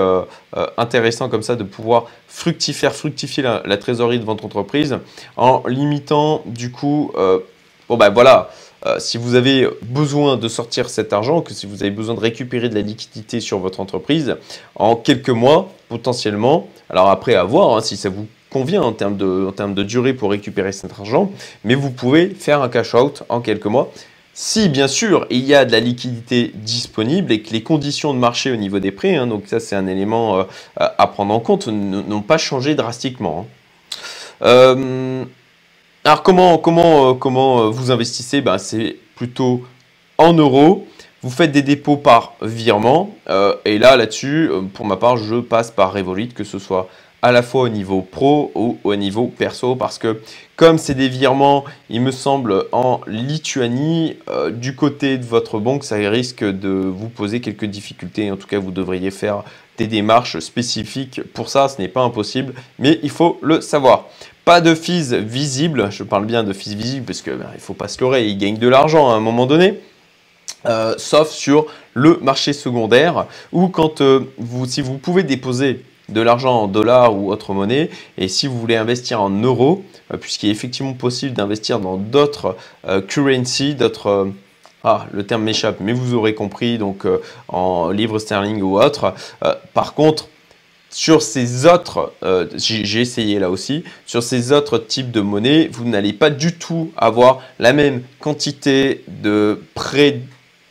intéressant 0.76 1.28
comme 1.28 1.42
ça 1.42 1.56
de 1.56 1.64
pouvoir 1.64 2.06
fructifier, 2.28 2.88
fructifier 2.90 3.42
la, 3.42 3.62
la, 3.64 3.76
trésorerie 3.78 4.20
de 4.20 4.24
votre 4.24 4.44
entreprise 4.44 4.98
en 5.36 5.64
limitant 5.66 6.42
du 6.46 6.70
coup, 6.70 7.10
bon 7.88 7.96
ben 7.96 8.10
voilà, 8.10 8.50
euh, 8.86 8.98
si 8.98 9.18
vous 9.18 9.34
avez 9.34 9.68
besoin 9.82 10.36
de 10.36 10.48
sortir 10.48 10.88
cet 10.88 11.12
argent, 11.12 11.42
que 11.42 11.52
si 11.52 11.66
vous 11.66 11.82
avez 11.82 11.90
besoin 11.90 12.14
de 12.14 12.20
récupérer 12.20 12.68
de 12.68 12.74
la 12.74 12.80
liquidité 12.80 13.40
sur 13.40 13.58
votre 13.58 13.80
entreprise, 13.80 14.36
en 14.74 14.96
quelques 14.96 15.30
mois, 15.30 15.70
potentiellement, 15.88 16.68
alors 16.88 17.08
après 17.08 17.34
à 17.34 17.44
voir 17.44 17.76
hein, 17.76 17.80
si 17.82 17.96
ça 17.96 18.08
vous 18.08 18.26
convient 18.50 18.82
en 18.82 18.92
termes, 18.92 19.16
de, 19.16 19.46
en 19.48 19.52
termes 19.52 19.74
de 19.74 19.82
durée 19.82 20.14
pour 20.14 20.30
récupérer 20.30 20.72
cet 20.72 20.92
argent, 20.92 21.30
mais 21.64 21.74
vous 21.74 21.90
pouvez 21.90 22.30
faire 22.30 22.62
un 22.62 22.68
cash 22.68 22.94
out 22.94 23.22
en 23.28 23.40
quelques 23.40 23.66
mois. 23.66 23.92
Si 24.32 24.68
bien 24.68 24.88
sûr 24.88 25.26
il 25.30 25.44
y 25.44 25.54
a 25.54 25.64
de 25.64 25.72
la 25.72 25.80
liquidité 25.80 26.52
disponible 26.54 27.32
et 27.32 27.42
que 27.42 27.52
les 27.52 27.62
conditions 27.62 28.14
de 28.14 28.18
marché 28.18 28.50
au 28.50 28.56
niveau 28.56 28.78
des 28.78 28.92
prêts, 28.92 29.16
hein, 29.16 29.26
donc 29.26 29.44
ça 29.46 29.60
c'est 29.60 29.76
un 29.76 29.86
élément 29.86 30.38
euh, 30.38 30.44
à 30.76 31.06
prendre 31.06 31.34
en 31.34 31.40
compte, 31.40 31.68
n'ont 31.68 32.22
pas 32.22 32.38
changé 32.38 32.74
drastiquement. 32.74 33.46
Hein. 33.46 33.60
Euh, 34.42 35.24
alors 36.04 36.22
comment, 36.22 36.58
comment, 36.58 37.14
comment 37.14 37.70
vous 37.70 37.90
investissez? 37.90 38.40
Ben, 38.40 38.58
C'est 38.58 38.96
plutôt 39.16 39.64
en 40.18 40.32
euros. 40.32 40.86
Vous 41.22 41.30
faites 41.30 41.52
des 41.52 41.62
dépôts 41.62 41.98
par 41.98 42.34
virement. 42.40 43.14
et 43.66 43.78
là, 43.78 43.96
là-dessus, 43.96 44.50
pour 44.72 44.86
ma 44.86 44.96
part, 44.96 45.18
je 45.18 45.36
passe 45.36 45.70
par 45.70 45.92
Revolut, 45.92 46.28
que 46.28 46.44
ce 46.44 46.58
soit 46.58 46.88
à 47.22 47.32
la 47.32 47.42
fois 47.42 47.62
au 47.62 47.68
niveau 47.68 48.02
pro 48.02 48.50
ou 48.54 48.78
au 48.84 48.96
niveau 48.96 49.26
perso 49.26 49.76
parce 49.76 49.98
que 49.98 50.20
comme 50.56 50.78
c'est 50.78 50.94
des 50.94 51.08
virements, 51.08 51.64
il 51.88 52.02
me 52.02 52.10
semble, 52.10 52.66
en 52.72 53.00
Lituanie, 53.06 54.16
euh, 54.28 54.50
du 54.50 54.74
côté 54.76 55.16
de 55.16 55.24
votre 55.24 55.58
banque, 55.58 55.84
ça 55.84 55.96
risque 55.96 56.44
de 56.44 56.68
vous 56.68 57.08
poser 57.08 57.40
quelques 57.40 57.64
difficultés. 57.64 58.30
En 58.30 58.36
tout 58.36 58.46
cas, 58.46 58.58
vous 58.58 58.70
devriez 58.70 59.10
faire 59.10 59.42
des 59.78 59.86
démarches 59.86 60.38
spécifiques 60.40 61.22
pour 61.32 61.48
ça. 61.48 61.68
Ce 61.68 61.80
n'est 61.80 61.88
pas 61.88 62.02
impossible, 62.02 62.52
mais 62.78 63.00
il 63.02 63.08
faut 63.08 63.38
le 63.40 63.62
savoir. 63.62 64.09
Pas 64.50 64.60
de 64.60 64.74
fees 64.74 65.14
visibles. 65.14 65.92
Je 65.92 66.02
parle 66.02 66.26
bien 66.26 66.42
de 66.42 66.52
fees 66.52 66.74
visibles 66.74 67.06
parce 67.06 67.22
qu'il 67.22 67.34
ben, 67.34 67.46
ne 67.54 67.60
faut 67.60 67.72
pas 67.72 67.86
se 67.86 68.00
leurrer. 68.00 68.26
Ils 68.26 68.36
gagnent 68.36 68.58
de 68.58 68.66
l'argent 68.66 69.08
à 69.08 69.14
un 69.14 69.20
moment 69.20 69.46
donné. 69.46 69.78
Euh, 70.66 70.94
sauf 70.98 71.30
sur 71.30 71.66
le 71.94 72.18
marché 72.20 72.52
secondaire 72.52 73.26
ou 73.52 73.68
quand 73.68 74.00
euh, 74.00 74.28
vous, 74.38 74.66
si 74.66 74.80
vous 74.80 74.98
pouvez 74.98 75.22
déposer 75.22 75.84
de 76.08 76.20
l'argent 76.20 76.62
en 76.62 76.66
dollars 76.66 77.16
ou 77.16 77.30
autre 77.30 77.54
monnaie. 77.54 77.90
Et 78.18 78.26
si 78.26 78.48
vous 78.48 78.58
voulez 78.58 78.74
investir 78.74 79.22
en 79.22 79.30
euros, 79.30 79.84
euh, 80.12 80.16
puisqu'il 80.16 80.48
est 80.48 80.52
effectivement 80.52 80.94
possible 80.94 81.32
d'investir 81.32 81.78
dans 81.78 81.96
d'autres 81.96 82.56
currencies, 83.06 83.76
d'autres... 83.76 84.32
Ah, 84.82 85.06
le 85.12 85.24
terme 85.24 85.44
m'échappe, 85.44 85.76
mais 85.78 85.92
vous 85.92 86.14
aurez 86.14 86.34
compris, 86.34 86.76
donc 86.76 87.06
en 87.46 87.90
livres 87.90 88.18
sterling 88.18 88.62
ou 88.62 88.80
autre. 88.80 89.14
par 89.74 89.94
contre, 89.94 90.29
sur 90.90 91.22
ces 91.22 91.66
autres, 91.66 92.12
j'ai 92.56 93.00
essayé 93.00 93.38
là 93.38 93.50
aussi, 93.50 93.84
sur 94.06 94.22
ces 94.22 94.52
autres 94.52 94.78
types 94.78 95.10
de 95.10 95.20
monnaies, 95.20 95.68
vous 95.72 95.84
n'allez 95.84 96.12
pas 96.12 96.30
du 96.30 96.54
tout 96.54 96.90
avoir 96.96 97.40
la 97.58 97.72
même 97.72 98.02
quantité 98.18 99.04
de 99.08 99.62
prêts 99.74 100.20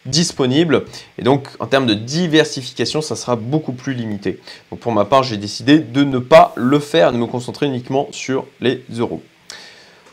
disponible. 0.05 0.85
Et 1.17 1.23
donc, 1.23 1.47
en 1.59 1.67
termes 1.67 1.85
de 1.85 1.93
diversification, 1.93 3.01
ça 3.01 3.15
sera 3.15 3.35
beaucoup 3.35 3.73
plus 3.73 3.93
limité. 3.93 4.39
Donc, 4.71 4.79
pour 4.79 4.91
ma 4.91 5.05
part, 5.05 5.23
j'ai 5.23 5.37
décidé 5.37 5.79
de 5.79 6.03
ne 6.03 6.19
pas 6.19 6.53
le 6.55 6.79
faire, 6.79 7.11
de 7.11 7.17
me 7.17 7.25
concentrer 7.27 7.65
uniquement 7.65 8.07
sur 8.11 8.45
les 8.59 8.83
euros. 8.97 9.21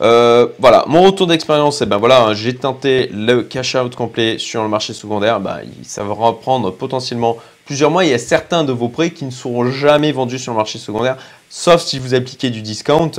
Euh, 0.02 0.48
voilà, 0.58 0.84
mon 0.88 1.02
retour 1.02 1.26
d'expérience, 1.26 1.80
eh 1.80 1.86
ben 1.86 1.96
voilà, 1.96 2.34
j'ai 2.34 2.54
tenté 2.54 3.08
le 3.14 3.42
cash 3.42 3.74
out 3.76 3.94
complet 3.96 4.36
sur 4.38 4.62
le 4.62 4.68
marché 4.68 4.92
secondaire. 4.92 5.40
Ça 5.84 6.04
va 6.04 6.12
reprendre 6.12 6.70
potentiellement 6.70 7.38
plusieurs 7.66 7.90
mois. 7.90 8.04
Il 8.04 8.10
y 8.10 8.14
a 8.14 8.18
certains 8.18 8.64
de 8.64 8.72
vos 8.72 8.88
prêts 8.88 9.10
qui 9.10 9.26
ne 9.26 9.30
seront 9.30 9.70
jamais 9.70 10.12
vendus 10.12 10.38
sur 10.38 10.52
le 10.52 10.56
marché 10.56 10.78
secondaire, 10.78 11.18
sauf 11.50 11.82
si 11.82 11.98
vous 11.98 12.14
appliquez 12.14 12.48
du 12.48 12.62
discount. 12.62 13.10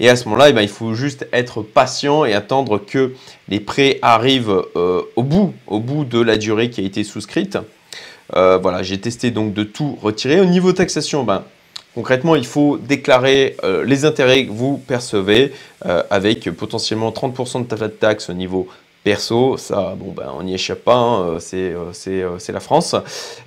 Et 0.00 0.10
à 0.10 0.16
ce 0.16 0.24
moment-là, 0.26 0.50
eh 0.50 0.52
ben, 0.52 0.60
il 0.60 0.68
faut 0.68 0.92
juste 0.92 1.26
être 1.32 1.62
patient 1.62 2.26
et 2.26 2.34
attendre 2.34 2.78
que 2.78 3.14
les 3.48 3.60
prêts 3.60 3.98
arrivent 4.02 4.62
euh, 4.76 5.02
au 5.16 5.22
bout, 5.22 5.54
au 5.66 5.80
bout 5.80 6.04
de 6.04 6.20
la 6.20 6.36
durée 6.36 6.68
qui 6.68 6.82
a 6.82 6.84
été 6.84 7.04
souscrite. 7.04 7.56
Euh, 8.34 8.58
voilà, 8.60 8.82
j'ai 8.82 9.00
testé 9.00 9.30
donc 9.30 9.54
de 9.54 9.62
tout 9.62 9.96
retirer. 10.02 10.40
Au 10.40 10.46
niveau 10.46 10.72
taxation, 10.72 11.24
ben, 11.24 11.44
Concrètement, 11.94 12.36
il 12.36 12.46
faut 12.46 12.78
déclarer 12.78 13.54
euh, 13.64 13.84
les 13.84 14.06
intérêts 14.06 14.46
que 14.46 14.50
vous 14.50 14.78
percevez 14.78 15.52
avec 16.08 16.48
potentiellement 16.52 17.10
30% 17.10 17.66
de 17.66 17.86
taxe 17.88 18.30
au 18.30 18.32
niveau 18.32 18.66
perso. 19.04 19.56
Ça, 19.56 19.94
bon, 19.96 20.12
ben, 20.12 20.32
on 20.36 20.42
n'y 20.42 20.54
échappe 20.54 20.84
pas, 20.84 20.96
hein, 20.96 21.38
euh, 21.54 21.90
c'est 21.92 22.52
la 22.52 22.60
France. 22.60 22.94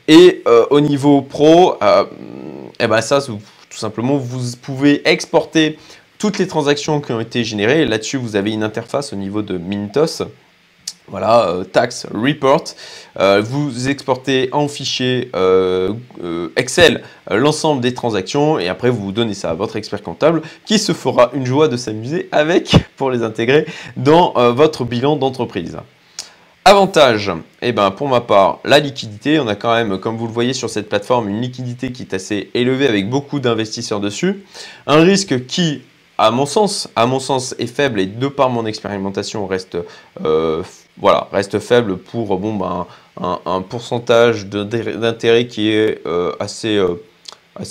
Et 0.08 0.44
au 0.70 0.80
niveau 0.80 1.22
pro, 1.22 1.76
eh 2.80 2.88
ben, 2.88 3.02
ça, 3.02 3.20
tout 3.22 3.39
simplement, 3.78 4.18
vous 4.18 4.56
pouvez 4.62 5.08
exporter 5.08 5.78
toutes 6.18 6.38
les 6.38 6.48
transactions 6.48 7.02
qui 7.02 7.12
ont 7.12 7.20
été 7.20 7.44
générées. 7.44 7.86
Là-dessus, 7.86 8.18
vous 8.18 8.36
avez 8.36 8.54
une 8.54 8.63
interface 8.63 9.13
au 9.13 9.15
niveau 9.15 9.41
de 9.41 9.58
Mintos. 9.58 10.24
Voilà, 11.08 11.50
euh, 11.50 11.63
tax 11.63 12.08
report. 12.12 12.63
Euh, 13.20 13.41
vous 13.46 13.89
exportez 13.89 14.50
en 14.52 14.68
fichier 14.68 15.30
euh, 15.36 15.94
Excel 16.56 17.04
l'ensemble 17.30 17.82
des 17.82 17.94
transactions 17.94 18.58
et 18.58 18.68
après 18.68 18.89
vous 18.89 19.12
donnez 19.12 19.36
ça 19.36 19.52
à 19.52 19.54
votre 19.54 19.76
expert 19.76 20.02
comptable 20.02 20.41
qui 20.65 20.80
se 20.80 20.94
fera 20.94 21.30
une 21.34 21.46
joie 21.46 21.68
de 21.68 21.78
s'amuser 21.78 22.28
avec 22.32 22.76
pour 22.98 23.12
les 23.12 23.22
intégrer 23.22 23.65
dans 23.98 24.34
votre 24.54 24.84
bilan 24.84 25.15
d'entreprise. 25.15 25.78
Avantage, 26.68 27.32
eh 27.62 27.72
ben 27.72 27.91
pour 27.91 28.08
ma 28.08 28.22
part, 28.22 28.60
la 28.65 28.80
liquidité. 28.80 29.39
On 29.39 29.48
a 29.48 29.56
quand 29.56 29.74
même, 29.76 30.00
comme 30.00 30.18
vous 30.18 30.26
le 30.26 30.34
voyez 30.34 30.54
sur 30.54 30.70
cette 30.70 30.89
plateforme, 30.89 31.30
une 31.30 31.39
liquidité 31.39 31.91
qui 31.91 32.02
est 32.02 32.13
assez 32.15 32.50
élevée 32.56 32.88
avec 32.88 33.08
beaucoup 33.08 33.39
d'investisseurs 33.39 34.00
dessus. 34.00 34.44
Un 34.88 35.02
risque 35.02 35.46
qui, 35.46 35.84
à 36.18 36.32
mon 36.32 36.48
sens, 36.48 36.89
à 36.96 37.06
mon 37.06 37.20
sens, 37.20 37.54
est 37.60 37.68
faible 37.68 38.00
et 38.00 38.08
de 38.08 38.28
par 38.28 38.50
mon 38.50 38.65
expérimentation 38.65 39.46
reste 39.46 39.78
voilà, 40.97 41.27
reste 41.31 41.60
faible 41.60 41.97
pour 41.97 42.38
bon, 42.38 42.55
ben, 42.55 42.88
un, 43.21 43.62
pourcentage 43.62 44.47
d'intérêt 44.47 45.47
qui 45.47 45.69
est 45.69 46.01
euh, 46.05 46.34
assez, 46.39 46.77
euh, 46.77 47.01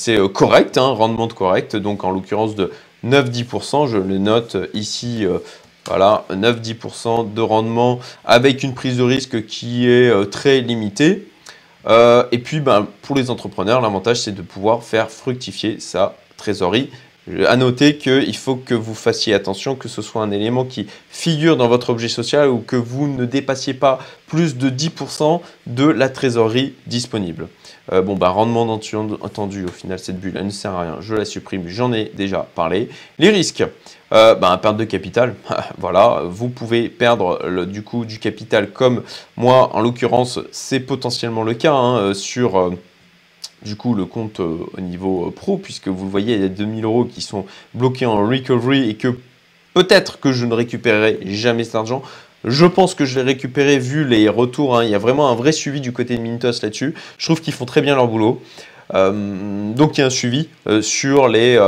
euh, 0.09 0.29
correct, 0.29 0.79
hein, 0.79 0.89
rendement 0.89 1.27
de 1.27 1.33
correct, 1.33 1.77
donc 1.77 2.05
en 2.05 2.11
l'occurrence 2.11 2.55
de 2.55 2.73
9-10%, 3.05 3.89
je 3.89 3.99
le 3.99 4.19
note 4.19 4.57
ici, 4.73 5.27
voilà, 5.87 6.25
9-10% 6.31 7.35
de 7.35 7.41
rendement 7.43 8.01
avec 8.25 8.63
une 8.63 8.75
prise 8.75 8.97
de 8.97 9.03
risque 9.03 9.45
qui 9.47 9.87
est 9.89 10.31
très 10.31 10.63
limitée. 10.63 11.29
et 11.87 12.39
puis 12.39 12.61
ben, 12.61 12.87
pour 13.03 13.15
les 13.15 13.31
entrepreneurs, 13.31 13.83
l'avantage 13.83 14.23
c'est 14.23 14.35
de 14.35 14.41
pouvoir 14.41 14.83
faire 14.83 15.11
fructifier 15.11 15.81
sa 15.81 16.17
trésorerie 16.39 16.91
à 17.47 17.57
noter 17.57 17.97
qu'il 17.97 18.37
faut 18.37 18.57
que 18.57 18.75
vous 18.75 18.95
fassiez 18.95 19.35
attention 19.35 19.77
que 19.77 19.89
ce 19.89 20.03
soit 20.03 20.23
un 20.23 20.31
élément 20.31 20.65
qui 20.65 20.87
figure 21.09 21.57
dans 21.57 21.69
votre 21.69 21.91
objet 21.91 22.09
social 22.09 22.49
ou 22.49 22.59
que 22.59 22.77
vous 22.77 23.09
ne 23.09 23.25
dépassiez 23.25 23.75
pas 23.75 23.99
plus 24.27 24.57
de 24.57 24.69
10% 24.69 25.41
de 25.67 25.87
la 25.87 26.09
trésorerie 26.09 26.75
disponible. 26.87 27.49
Euh, 27.93 28.03
bon, 28.03 28.17
bah, 28.17 28.31
rendement 28.31 28.63
entendu, 28.63 29.65
au 29.65 29.71
final, 29.71 29.99
cette 29.99 30.19
bulle, 30.19 30.35
elle 30.37 30.47
ne 30.47 30.51
sert 30.51 30.73
à 30.73 30.83
rien. 30.83 30.97
Je 31.01 31.15
la 31.15 31.25
supprime, 31.25 31.69
j'en 31.69 31.93
ai 31.93 32.11
déjà 32.15 32.47
parlé. 32.55 32.89
Les 33.19 33.31
risques, 33.31 33.65
euh, 34.13 34.35
bah, 34.35 34.59
perte 34.61 34.77
de 34.77 34.85
capital. 34.85 35.35
voilà, 35.79 36.23
vous 36.27 36.49
pouvez 36.49 36.89
perdre 36.89 37.65
du 37.67 37.83
coup 37.83 38.05
du 38.05 38.19
capital 38.19 38.71
comme 38.71 39.03
moi, 39.37 39.75
en 39.75 39.81
l'occurrence, 39.81 40.41
c'est 40.51 40.81
potentiellement 40.81 41.43
le 41.43 41.55
cas 41.55 41.75
hein, 41.75 42.15
sur... 42.15 42.59
Euh, 42.59 42.71
du 43.65 43.77
coup 43.77 43.95
le 43.95 44.05
compte 44.05 44.41
euh, 44.41 44.59
au 44.77 44.81
niveau 44.81 45.27
euh, 45.27 45.31
pro, 45.31 45.57
puisque 45.57 45.89
vous 45.89 46.05
le 46.05 46.11
voyez, 46.11 46.35
il 46.35 46.41
y 46.43 46.45
a 46.45 46.49
2000 46.49 46.85
euros 46.85 47.05
qui 47.05 47.21
sont 47.21 47.47
bloqués 47.73 48.07
en 48.07 48.27
recovery 48.27 48.91
et 48.91 48.95
que 48.95 49.19
peut-être 49.73 50.21
que 50.21 50.33
je 50.33 50.47
ne 50.47 50.55
récupérerai 50.55 51.19
jamais 51.25 51.65
cet 51.65 51.75
argent. 51.75 52.03
Je 52.45 52.67
pense 52.67 52.95
que 52.95 53.07
je 53.07 53.19
l'ai 53.19 53.25
récupéré 53.25 53.79
vu 53.79 54.05
les 54.07 54.29
retours. 54.29 54.79
Hein. 54.79 54.85
Il 54.85 54.91
y 54.91 54.95
a 54.95 54.99
vraiment 54.99 55.31
un 55.31 55.35
vrai 55.35 55.51
suivi 55.51 55.81
du 55.81 55.93
côté 55.93 56.17
de 56.17 56.23
Mintos 56.23 56.61
là-dessus. 56.63 56.95
Je 57.17 57.25
trouve 57.25 57.41
qu'ils 57.41 57.55
font 57.55 57.65
très 57.65 57.81
bien 57.81 57.95
leur 57.95 58.07
boulot. 58.07 58.43
Euh, 58.93 59.73
donc 59.73 59.97
il 59.97 60.01
y 60.01 60.05
a 60.05 60.07
un 60.07 60.11
suivi 60.11 60.49
sur 60.83 61.29
les, 61.29 61.59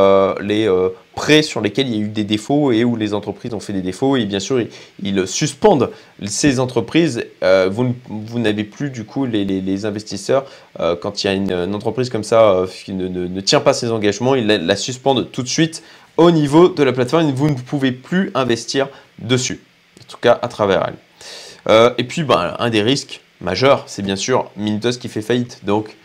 les 0.42 0.68
prêts 1.16 1.42
sur 1.42 1.62
lesquels 1.62 1.88
il 1.88 1.94
y 1.94 1.98
a 1.98 2.02
eu 2.02 2.08
des 2.08 2.24
défauts 2.24 2.70
et 2.70 2.84
où 2.84 2.94
les 2.94 3.14
entreprises 3.14 3.54
ont 3.54 3.58
fait 3.58 3.72
des 3.72 3.80
défauts. 3.80 4.16
Et 4.16 4.26
bien 4.26 4.38
sûr, 4.38 4.62
ils, 5.02 5.26
suspendent 5.26 5.90
ces 6.26 6.60
entreprises. 6.60 7.24
Euh, 7.42 7.68
vous, 7.70 8.38
n'avez 8.38 8.64
plus 8.64 8.90
du 8.90 9.04
coup 9.04 9.24
les, 9.24 9.86
investisseurs, 9.86 10.44
euh, 10.78 10.94
quand 10.94 11.24
il 11.24 11.26
y 11.26 11.30
a 11.30 11.32
une, 11.32 11.74
entreprise 11.74 12.10
comme 12.10 12.22
ça 12.22 12.50
euh, 12.50 12.66
qui 12.66 12.92
ne, 12.92 13.40
tient 13.40 13.60
pas 13.60 13.72
ses 13.72 13.90
engagements, 13.90 14.34
ils 14.34 14.46
la, 14.46 14.76
suspendent 14.76 15.30
tout 15.32 15.42
de 15.42 15.48
suite 15.48 15.82
au 16.18 16.30
niveau 16.30 16.68
de 16.68 16.82
la 16.82 16.92
plateforme. 16.92 17.32
Vous 17.32 17.48
ne 17.48 17.54
pouvez 17.54 17.92
plus 17.92 18.30
investir 18.34 18.88
dessus, 19.18 19.60
en 20.02 20.12
tout 20.12 20.18
cas 20.20 20.38
à 20.42 20.48
travers 20.48 20.86
elle. 20.86 21.94
et 21.96 22.04
puis, 22.04 22.24
ben, 22.24 22.56
un 22.58 22.68
des 22.68 22.82
risques 22.82 23.22
majeurs, 23.40 23.84
c'est 23.86 24.02
bien 24.02 24.16
sûr 24.16 24.50
Mintos 24.56 24.98
qui 25.00 25.08
fait 25.08 25.22
faillite. 25.22 25.64
Donc, 25.64 25.96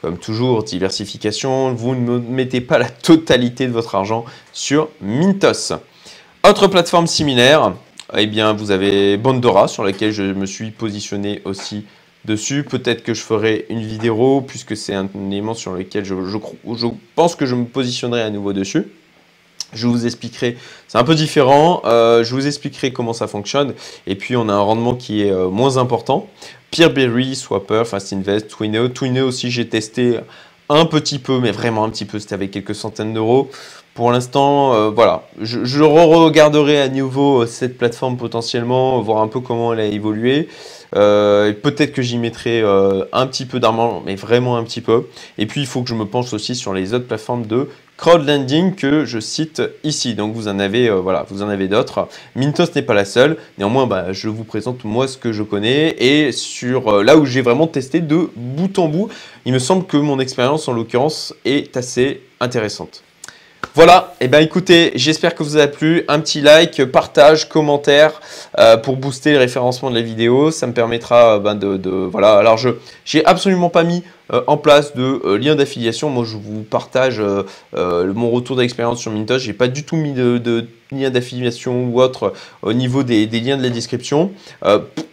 comme 0.00 0.18
toujours, 0.18 0.62
diversification, 0.62 1.74
vous 1.74 1.94
ne 1.94 2.18
mettez 2.18 2.60
pas 2.60 2.78
la 2.78 2.88
totalité 2.88 3.66
de 3.66 3.72
votre 3.72 3.94
argent 3.94 4.24
sur 4.52 4.88
Mintos. 5.00 5.72
Autre 6.48 6.68
plateforme 6.68 7.06
similaire, 7.06 7.74
eh 8.16 8.26
bien, 8.26 8.52
vous 8.52 8.70
avez 8.70 9.16
Bondora 9.16 9.66
sur 9.68 9.84
laquelle 9.84 10.12
je 10.12 10.22
me 10.22 10.46
suis 10.46 10.70
positionné 10.70 11.42
aussi 11.44 11.84
dessus. 12.24 12.62
Peut-être 12.62 13.02
que 13.02 13.12
je 13.12 13.22
ferai 13.22 13.66
une 13.70 13.82
vidéo 13.82 14.40
puisque 14.40 14.76
c'est 14.76 14.94
un 14.94 15.08
élément 15.30 15.54
sur 15.54 15.72
lequel 15.72 16.04
je, 16.04 16.14
je, 16.14 16.86
pense 17.16 17.34
que 17.34 17.44
je 17.44 17.54
me 17.54 17.64
positionnerai 17.64 18.22
à 18.22 18.30
nouveau 18.30 18.52
dessus. 18.52 18.86
Je 19.74 19.86
vous 19.86 20.06
expliquerai, 20.06 20.56
c'est 20.86 20.96
un 20.96 21.04
peu 21.04 21.14
différent, 21.14 21.82
euh, 21.84 22.24
je 22.24 22.34
vous 22.34 22.46
expliquerai 22.46 22.92
comment 22.92 23.12
ça 23.12 23.26
fonctionne. 23.26 23.74
Et 24.06 24.14
puis 24.14 24.34
on 24.34 24.48
a 24.48 24.52
un 24.52 24.60
rendement 24.60 24.94
qui 24.94 25.22
est 25.22 25.30
euh, 25.30 25.48
moins 25.48 25.76
important. 25.76 26.26
Peerberry, 26.70 27.36
Swapper, 27.36 27.82
Fast 27.84 28.12
Invest, 28.14 28.48
Twineo. 28.48 28.88
Twineo 28.88 29.26
aussi, 29.26 29.50
j'ai 29.50 29.68
testé 29.68 30.20
un 30.70 30.86
petit 30.86 31.18
peu, 31.18 31.38
mais 31.38 31.50
vraiment 31.50 31.84
un 31.84 31.90
petit 31.90 32.06
peu, 32.06 32.18
c'était 32.18 32.34
avec 32.34 32.50
quelques 32.50 32.74
centaines 32.74 33.12
d'euros. 33.12 33.50
Pour 33.92 34.10
l'instant, 34.10 34.74
euh, 34.74 34.90
voilà, 34.90 35.24
je, 35.40 35.82
regarderai 35.82 36.80
à 36.80 36.88
nouveau 36.88 37.44
cette 37.46 37.76
plateforme 37.76 38.16
potentiellement, 38.16 39.00
voir 39.02 39.22
un 39.22 39.28
peu 39.28 39.40
comment 39.40 39.74
elle 39.74 39.80
a 39.80 39.86
évolué. 39.86 40.48
Peut-être 40.92 41.92
que 41.92 42.00
j'y 42.00 42.16
mettrai 42.16 42.62
un 42.62 43.26
petit 43.26 43.44
peu 43.44 43.60
d'argent, 43.60 44.02
mais 44.06 44.14
vraiment 44.14 44.56
un 44.56 44.64
petit 44.64 44.80
peu. 44.80 45.06
Et 45.36 45.46
puis, 45.46 45.60
il 45.60 45.66
faut 45.66 45.82
que 45.82 45.88
je 45.88 45.94
me 45.94 46.06
penche 46.06 46.32
aussi 46.32 46.54
sur 46.54 46.72
les 46.72 46.94
autres 46.94 47.06
plateformes 47.06 47.46
de 47.46 47.68
crowdlending 47.98 48.74
que 48.74 49.04
je 49.04 49.20
cite 49.20 49.60
ici. 49.84 50.14
Donc 50.14 50.34
vous 50.34 50.48
en 50.48 50.58
avez, 50.58 50.88
voilà, 50.88 51.26
vous 51.28 51.42
en 51.42 51.48
avez 51.50 51.68
d'autres. 51.68 52.08
Mintos 52.34 52.64
n'est 52.74 52.82
pas 52.82 52.94
la 52.94 53.04
seule. 53.04 53.36
Néanmoins, 53.58 53.86
bah, 53.86 54.12
je 54.12 54.28
vous 54.28 54.44
présente 54.44 54.84
moi 54.84 55.06
ce 55.06 55.18
que 55.18 55.32
je 55.32 55.42
connais 55.42 55.94
et 55.98 56.32
sur 56.32 57.02
là 57.02 57.18
où 57.18 57.26
j'ai 57.26 57.42
vraiment 57.42 57.66
testé 57.66 58.00
de 58.00 58.30
bout 58.34 58.78
en 58.78 58.88
bout. 58.88 59.10
Il 59.44 59.52
me 59.52 59.58
semble 59.58 59.84
que 59.84 59.98
mon 59.98 60.18
expérience 60.18 60.68
en 60.68 60.72
l'occurrence 60.72 61.34
est 61.44 61.76
assez 61.76 62.22
intéressante. 62.40 63.02
Voilà, 63.78 64.12
et 64.20 64.24
eh 64.24 64.28
ben 64.28 64.40
écoutez, 64.40 64.90
j'espère 64.96 65.36
que 65.36 65.44
vous 65.44 65.56
a 65.56 65.68
plu. 65.68 66.02
Un 66.08 66.18
petit 66.18 66.40
like, 66.40 66.84
partage, 66.86 67.48
commentaire 67.48 68.20
euh, 68.58 68.76
pour 68.76 68.96
booster 68.96 69.30
le 69.30 69.38
référencement 69.38 69.88
de 69.88 69.94
la 69.94 70.02
vidéo. 70.02 70.50
Ça 70.50 70.66
me 70.66 70.72
permettra 70.72 71.36
euh, 71.36 71.38
ben, 71.38 71.54
de, 71.54 71.88
Voilà, 71.88 72.38
alors 72.38 72.56
je 72.56 72.70
j'ai 73.04 73.24
absolument 73.24 73.70
pas 73.70 73.84
mis 73.84 74.02
euh, 74.32 74.42
en 74.48 74.56
place 74.56 74.96
de 74.96 75.36
lien 75.36 75.54
d'affiliation. 75.54 76.10
Moi, 76.10 76.24
je 76.24 76.36
vous 76.36 76.64
partage 76.64 77.22
mon 77.72 78.30
retour 78.30 78.56
d'expérience 78.56 78.98
sur 78.98 79.12
Mintos. 79.12 79.38
J'ai 79.38 79.52
pas 79.52 79.68
du 79.68 79.84
tout 79.84 79.94
mis 79.94 80.12
de 80.12 80.66
lien 80.92 81.10
d'affiliation 81.10 81.84
ou 81.86 82.00
autre 82.00 82.32
au 82.62 82.72
niveau 82.72 83.02
des, 83.02 83.26
liens 83.26 83.56
de 83.56 83.62
la 83.62 83.70
description. 83.70 84.32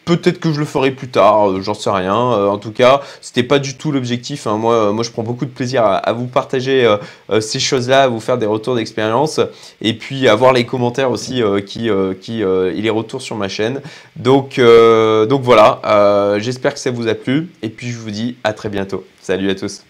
Peut-être 0.06 0.40
que 0.40 0.54
je 0.54 0.60
le 0.60 0.66
ferai 0.66 0.92
plus 0.92 1.08
tard, 1.08 1.50
euh, 1.50 1.62
j'en 1.62 1.74
sais 1.74 1.90
rien. 1.90 2.16
Euh, 2.16 2.48
en 2.48 2.60
tout 2.60 2.72
cas, 2.72 3.02
c'était 3.22 3.42
pas 3.42 3.58
du 3.58 3.76
tout 3.76 3.92
l'objectif. 3.92 4.46
Hein. 4.46 4.58
Moi, 4.58 5.04
je 5.04 5.10
prends 5.10 5.24
beaucoup 5.24 5.46
de 5.46 5.50
plaisir 5.50 5.84
à, 5.84 6.14
vous 6.14 6.28
partager 6.28 6.86
euh, 6.86 7.42
ces 7.42 7.60
choses-là, 7.60 8.04
à 8.04 8.08
vous 8.08 8.20
faire 8.20 8.38
des 8.38 8.46
retours 8.46 8.76
d'expérience 8.76 9.40
et 9.82 9.94
puis 9.94 10.28
à 10.28 10.36
voir 10.36 10.54
les 10.54 10.66
commentaires 10.66 11.10
aussi 11.10 11.42
qui, 11.66 11.90
qui 12.22 12.44
les 12.44 12.90
retours 12.90 13.22
sur 13.22 13.36
ma 13.36 13.48
chaîne. 13.48 13.82
Donc, 14.16 14.60
donc 14.60 15.42
voilà, 15.42 16.38
j'espère 16.38 16.74
que 16.74 16.80
ça 16.80 16.92
vous 16.92 17.08
a 17.08 17.16
plu 17.16 17.50
et 17.64 17.70
puis 17.70 17.90
je 17.90 17.98
vous 17.98 18.12
dis 18.12 18.36
à 18.44 18.54
très 18.54 18.70
bientôt. 18.70 19.04
Salut 19.22 19.50
à 19.50 19.56
tous. 19.56 19.82